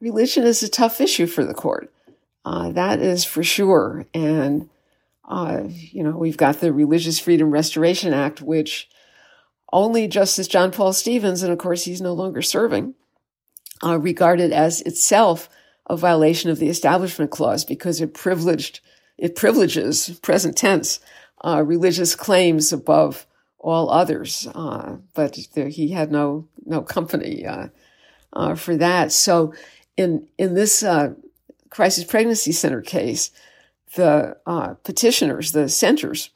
[0.00, 1.92] religion is a tough issue for the court.
[2.48, 4.06] Uh, that is for sure.
[4.14, 4.70] And,
[5.28, 8.88] uh, you know, we've got the Religious Freedom Restoration Act, which
[9.70, 12.94] only Justice John Paul Stevens, and of course he's no longer serving,
[13.84, 15.50] uh, regarded as itself
[15.90, 18.80] a violation of the Establishment Clause because it privileged,
[19.18, 21.00] it privileges, present tense,
[21.44, 23.26] uh, religious claims above
[23.58, 24.48] all others.
[24.54, 29.12] Uh, but there, he had no, no company, uh, for that.
[29.12, 29.52] So
[29.98, 30.82] in, in this,
[31.70, 33.30] crisis pregnancy center case,
[33.94, 36.30] the uh, petitioners, the centers,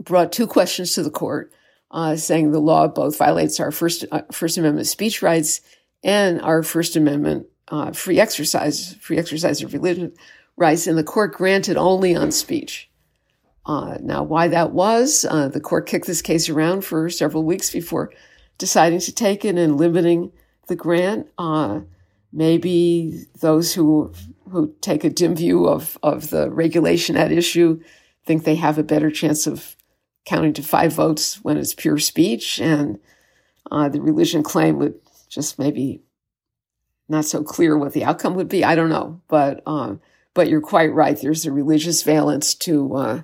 [0.00, 1.52] brought two questions to the court,
[1.90, 5.60] uh, saying the law both violates our First uh, First Amendment speech rights
[6.02, 10.12] and our First Amendment uh, free exercise, free exercise of religion
[10.56, 12.90] rights, and the court granted only on speech.
[13.66, 17.70] Uh, now, why that was, uh, the court kicked this case around for several weeks
[17.70, 18.12] before
[18.58, 20.30] deciding to take it and limiting
[20.66, 21.28] the grant.
[22.30, 24.12] Maybe those who
[24.50, 27.80] who take a dim view of, of the regulation at issue
[28.24, 29.76] think they have a better chance of
[30.24, 32.98] counting to five votes when it's pure speech, and
[33.70, 34.94] uh, the religion claim would
[35.28, 36.02] just maybe
[37.08, 38.64] not so clear what the outcome would be.
[38.64, 40.00] I don't know, but um,
[40.32, 41.18] but you're quite right.
[41.20, 43.22] There's a religious valence to uh,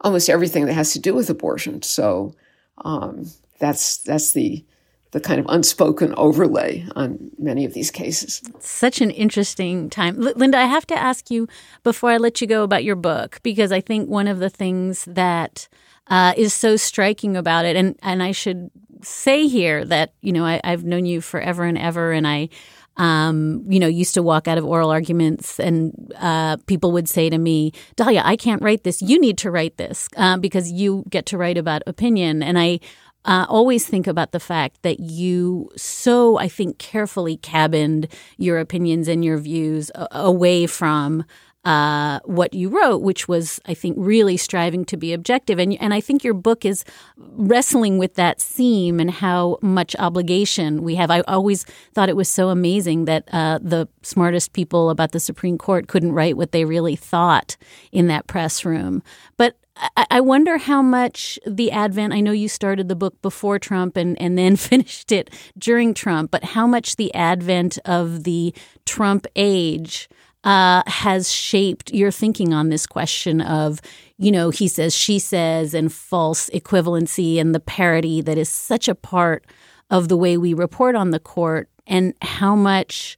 [0.00, 1.82] almost everything that has to do with abortion.
[1.82, 2.34] So
[2.78, 3.26] um,
[3.58, 4.64] that's that's the
[5.12, 8.42] the kind of unspoken overlay on many of these cases.
[8.58, 10.26] Such an interesting time.
[10.26, 11.48] L- Linda, I have to ask you
[11.82, 15.04] before I let you go about your book, because I think one of the things
[15.04, 15.68] that
[16.08, 18.70] uh, is so striking about it, and, and I should
[19.02, 22.48] say here that, you know, I, I've known you forever and ever, and I
[22.96, 27.30] um, you know, used to walk out of oral arguments and uh, people would say
[27.30, 29.00] to me, Dahlia, I can't write this.
[29.00, 32.42] You need to write this uh, because you get to write about opinion.
[32.42, 32.80] And I
[33.24, 39.08] uh, always think about the fact that you so, I think, carefully cabined your opinions
[39.08, 41.24] and your views a- away from
[41.64, 45.60] uh, what you wrote, which was, I think, really striving to be objective.
[45.60, 46.84] And, and I think your book is
[47.16, 51.10] wrestling with that seam and how much obligation we have.
[51.10, 51.64] I always
[51.94, 56.12] thought it was so amazing that uh, the smartest people about the Supreme Court couldn't
[56.12, 57.56] write what they really thought
[57.92, 59.00] in that press room.
[59.36, 63.96] But I wonder how much the advent, I know you started the book before Trump
[63.96, 68.54] and, and then finished it during Trump, but how much the advent of the
[68.84, 70.08] Trump age
[70.44, 73.80] uh, has shaped your thinking on this question of,
[74.18, 78.88] you know, he says, she says, and false equivalency and the parody that is such
[78.88, 79.46] a part
[79.90, 83.16] of the way we report on the court, and how much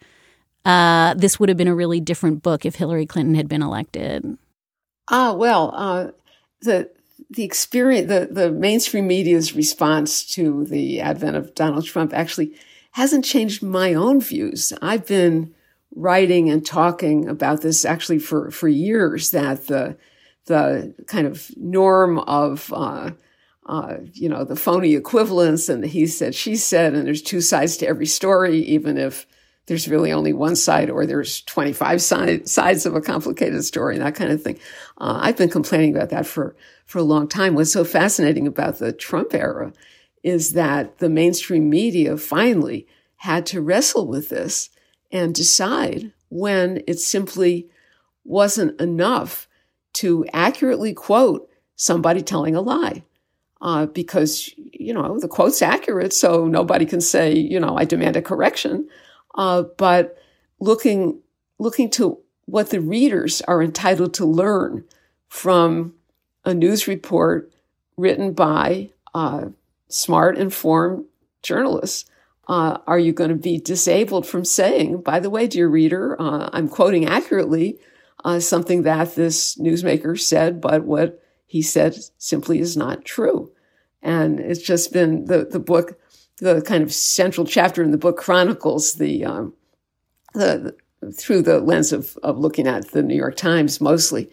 [0.64, 4.36] uh, this would have been a really different book if Hillary Clinton had been elected.
[5.08, 6.10] Ah, well, uh,
[6.64, 6.90] the
[7.30, 12.54] the experience, the the mainstream media's response to the advent of Donald Trump actually
[12.92, 14.72] hasn't changed my own views.
[14.80, 15.52] I've been
[15.96, 19.96] writing and talking about this actually for, for years that the,
[20.46, 23.10] the kind of norm of, uh,
[23.66, 27.40] uh, you know, the phony equivalence and the he said, she said, and there's two
[27.40, 29.26] sides to every story, even if
[29.66, 34.04] there's really only one side or there's 25 side, sides of a complicated story, and
[34.04, 34.58] that kind of thing.
[34.98, 36.54] Uh, I've been complaining about that for,
[36.84, 37.54] for a long time.
[37.54, 39.72] What's so fascinating about the Trump era
[40.22, 42.86] is that the mainstream media finally
[43.16, 44.70] had to wrestle with this
[45.10, 47.68] and decide when it simply
[48.24, 49.48] wasn't enough
[49.94, 53.02] to accurately quote somebody telling a lie.
[53.60, 58.14] Uh, because, you know, the quote's accurate, so nobody can say, you know, I demand
[58.14, 58.86] a correction.
[59.34, 60.16] Uh, but
[60.60, 61.20] looking,
[61.58, 64.84] looking to what the readers are entitled to learn
[65.28, 65.94] from
[66.44, 67.52] a news report
[67.96, 69.46] written by uh,
[69.88, 71.04] smart, informed
[71.42, 72.04] journalists
[72.48, 76.50] uh, are you going to be disabled from saying, by the way, dear reader, uh,
[76.52, 77.78] I'm quoting accurately
[78.24, 83.52] uh, something that this newsmaker said, but what he said simply is not true.
[84.02, 85.98] And it's just been the, the book,
[86.38, 89.54] the kind of central chapter in the book chronicles the, um,
[90.34, 94.30] the, the, through the lens of, of looking at the New York Times mostly,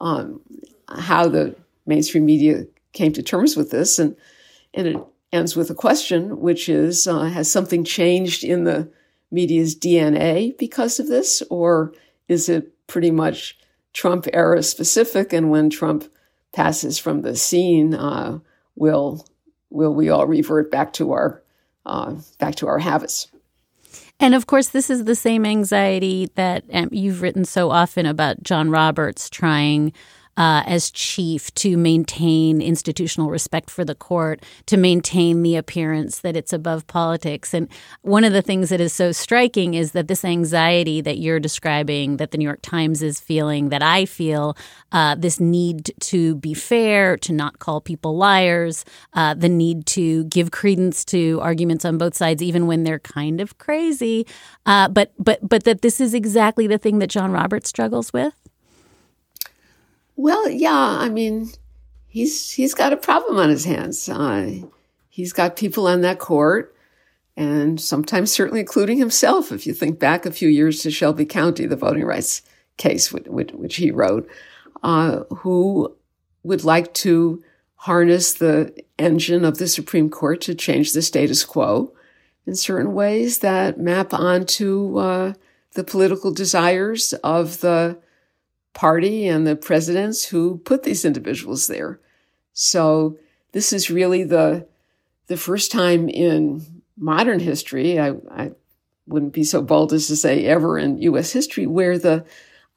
[0.00, 0.40] um,
[0.88, 1.54] how the
[1.86, 3.98] mainstream media came to terms with this.
[3.98, 4.16] And,
[4.74, 4.96] and it
[5.32, 8.90] ends with a question, which is uh, Has something changed in the
[9.30, 11.42] media's DNA because of this?
[11.50, 11.92] Or
[12.28, 13.58] is it pretty much
[13.92, 15.32] Trump era specific?
[15.32, 16.04] And when Trump
[16.52, 18.38] passes from the scene, uh,
[18.76, 19.26] will,
[19.70, 21.41] will we all revert back to our,
[21.86, 23.28] uh, back to our habits?
[24.20, 28.42] And of course, this is the same anxiety that um, you've written so often about
[28.42, 29.92] John Roberts trying
[30.36, 36.36] uh, as chief to maintain institutional respect for the court, to maintain the appearance that
[36.36, 37.52] it's above politics.
[37.52, 37.68] And
[38.02, 42.16] one of the things that is so striking is that this anxiety that you're describing,
[42.16, 44.56] that the New York Times is feeling, that I feel,
[44.92, 50.24] uh, this need to be fair, to not call people liars, uh, the need to
[50.24, 54.26] give credence to arguments on both sides, even when they're kind of crazy.
[54.64, 58.34] Uh, but but but that this is exactly the thing that John Roberts struggles with.
[60.16, 61.50] Well, yeah, I mean,
[62.06, 64.08] he's he's got a problem on his hands.
[64.08, 64.62] Uh,
[65.08, 66.74] he's got people on that court,
[67.36, 69.52] and sometimes certainly including himself.
[69.52, 72.42] If you think back a few years to Shelby County, the voting rights
[72.76, 74.28] case which, which he wrote,
[74.82, 75.94] uh, who
[76.42, 77.42] would like to
[77.76, 81.92] harness the engine of the Supreme Court to change the status quo
[82.46, 85.34] in certain ways that map onto uh,
[85.72, 87.98] the political desires of the
[88.74, 92.00] party and the presidents who put these individuals there.
[92.52, 93.18] So
[93.52, 94.66] this is really the
[95.26, 98.52] the first time in modern history, I, I
[99.06, 101.32] wouldn't be so bold as to say ever in U.S.
[101.32, 102.24] history, where the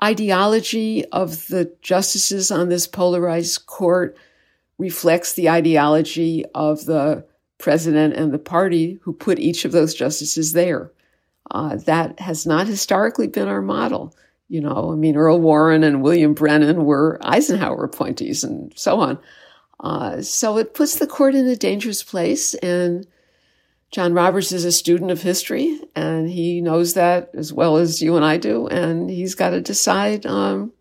[0.04, 4.18] ideology of the justices on this polarized court
[4.78, 7.26] reflects the ideology of the
[7.58, 10.92] president and the party who put each of those justices there.
[11.52, 14.14] Uh, that has not historically been our model.
[14.48, 19.20] You know, I mean, Earl Warren and William Brennan were Eisenhower appointees and so on.
[19.80, 22.54] Uh, so it puts the court in a dangerous place.
[22.56, 23.08] And
[23.92, 28.16] John Roberts is a student of history, and he knows that as well as you
[28.16, 28.68] and I do.
[28.68, 30.74] And he's got to decide um,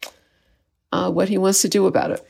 [0.93, 2.27] uh, what he wants to do about it.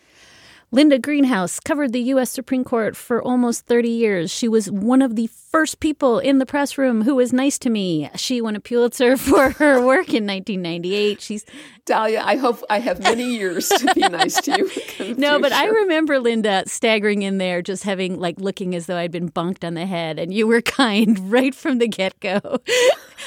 [0.75, 2.33] Linda Greenhouse covered the U.S.
[2.33, 4.33] Supreme Court for almost 30 years.
[4.33, 7.71] She was one of the first people in the press room who was nice to
[7.71, 8.11] me.
[8.17, 11.21] She won a Pulitzer for her work in 1998.
[11.21, 11.47] She's
[11.87, 12.23] Dahlia.
[12.25, 14.69] I hope I have many years to be nice to
[14.99, 15.15] you.
[15.17, 19.13] no, but I remember Linda staggering in there, just having like looking as though I'd
[19.13, 22.41] been bunked on the head, and you were kind right from the get go.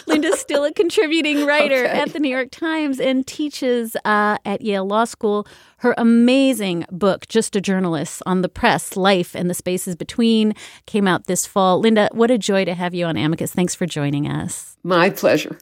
[0.06, 2.00] Linda's still a contributing writer Okay.
[2.00, 5.48] at the New York Times and teaches uh, at Yale Law School.
[5.82, 10.55] Her amazing book, Just a Journalist, on the press, life, and the spaces between,
[10.88, 11.79] came out this fall.
[11.79, 13.51] Linda, what a joy to have you on Amicus.
[13.51, 14.75] Thanks for joining us.
[14.83, 15.55] My pleasure.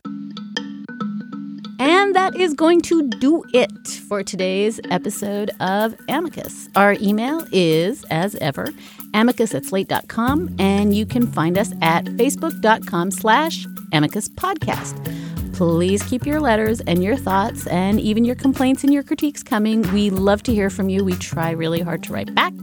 [1.78, 6.70] And that is going to do it for today's episode of Amicus.
[6.78, 8.70] Our email is, as ever,
[9.14, 15.35] amicus at slate.com, and you can find us at facebook.com slash amicus podcast.
[15.56, 19.82] Please keep your letters and your thoughts and even your complaints and your critiques coming.
[19.94, 21.06] We love to hear from you.
[21.06, 22.54] We try really hard to write back.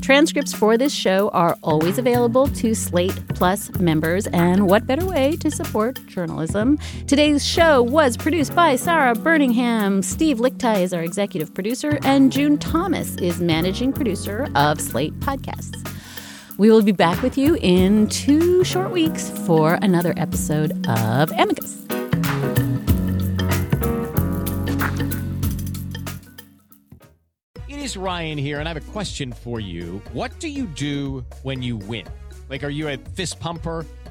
[0.00, 5.36] Transcripts for this show are always available to Slate Plus members, and what better way
[5.36, 6.80] to support journalism?
[7.06, 10.02] Today's show was produced by Sarah Birmingham.
[10.02, 15.78] Steve Lickteig is our executive producer, and June Thomas is managing producer of Slate Podcasts.
[16.62, 21.84] We will be back with you in two short weeks for another episode of Amicus.
[27.66, 30.00] It is Ryan here, and I have a question for you.
[30.12, 32.06] What do you do when you win?
[32.48, 33.84] Like, are you a fist pumper?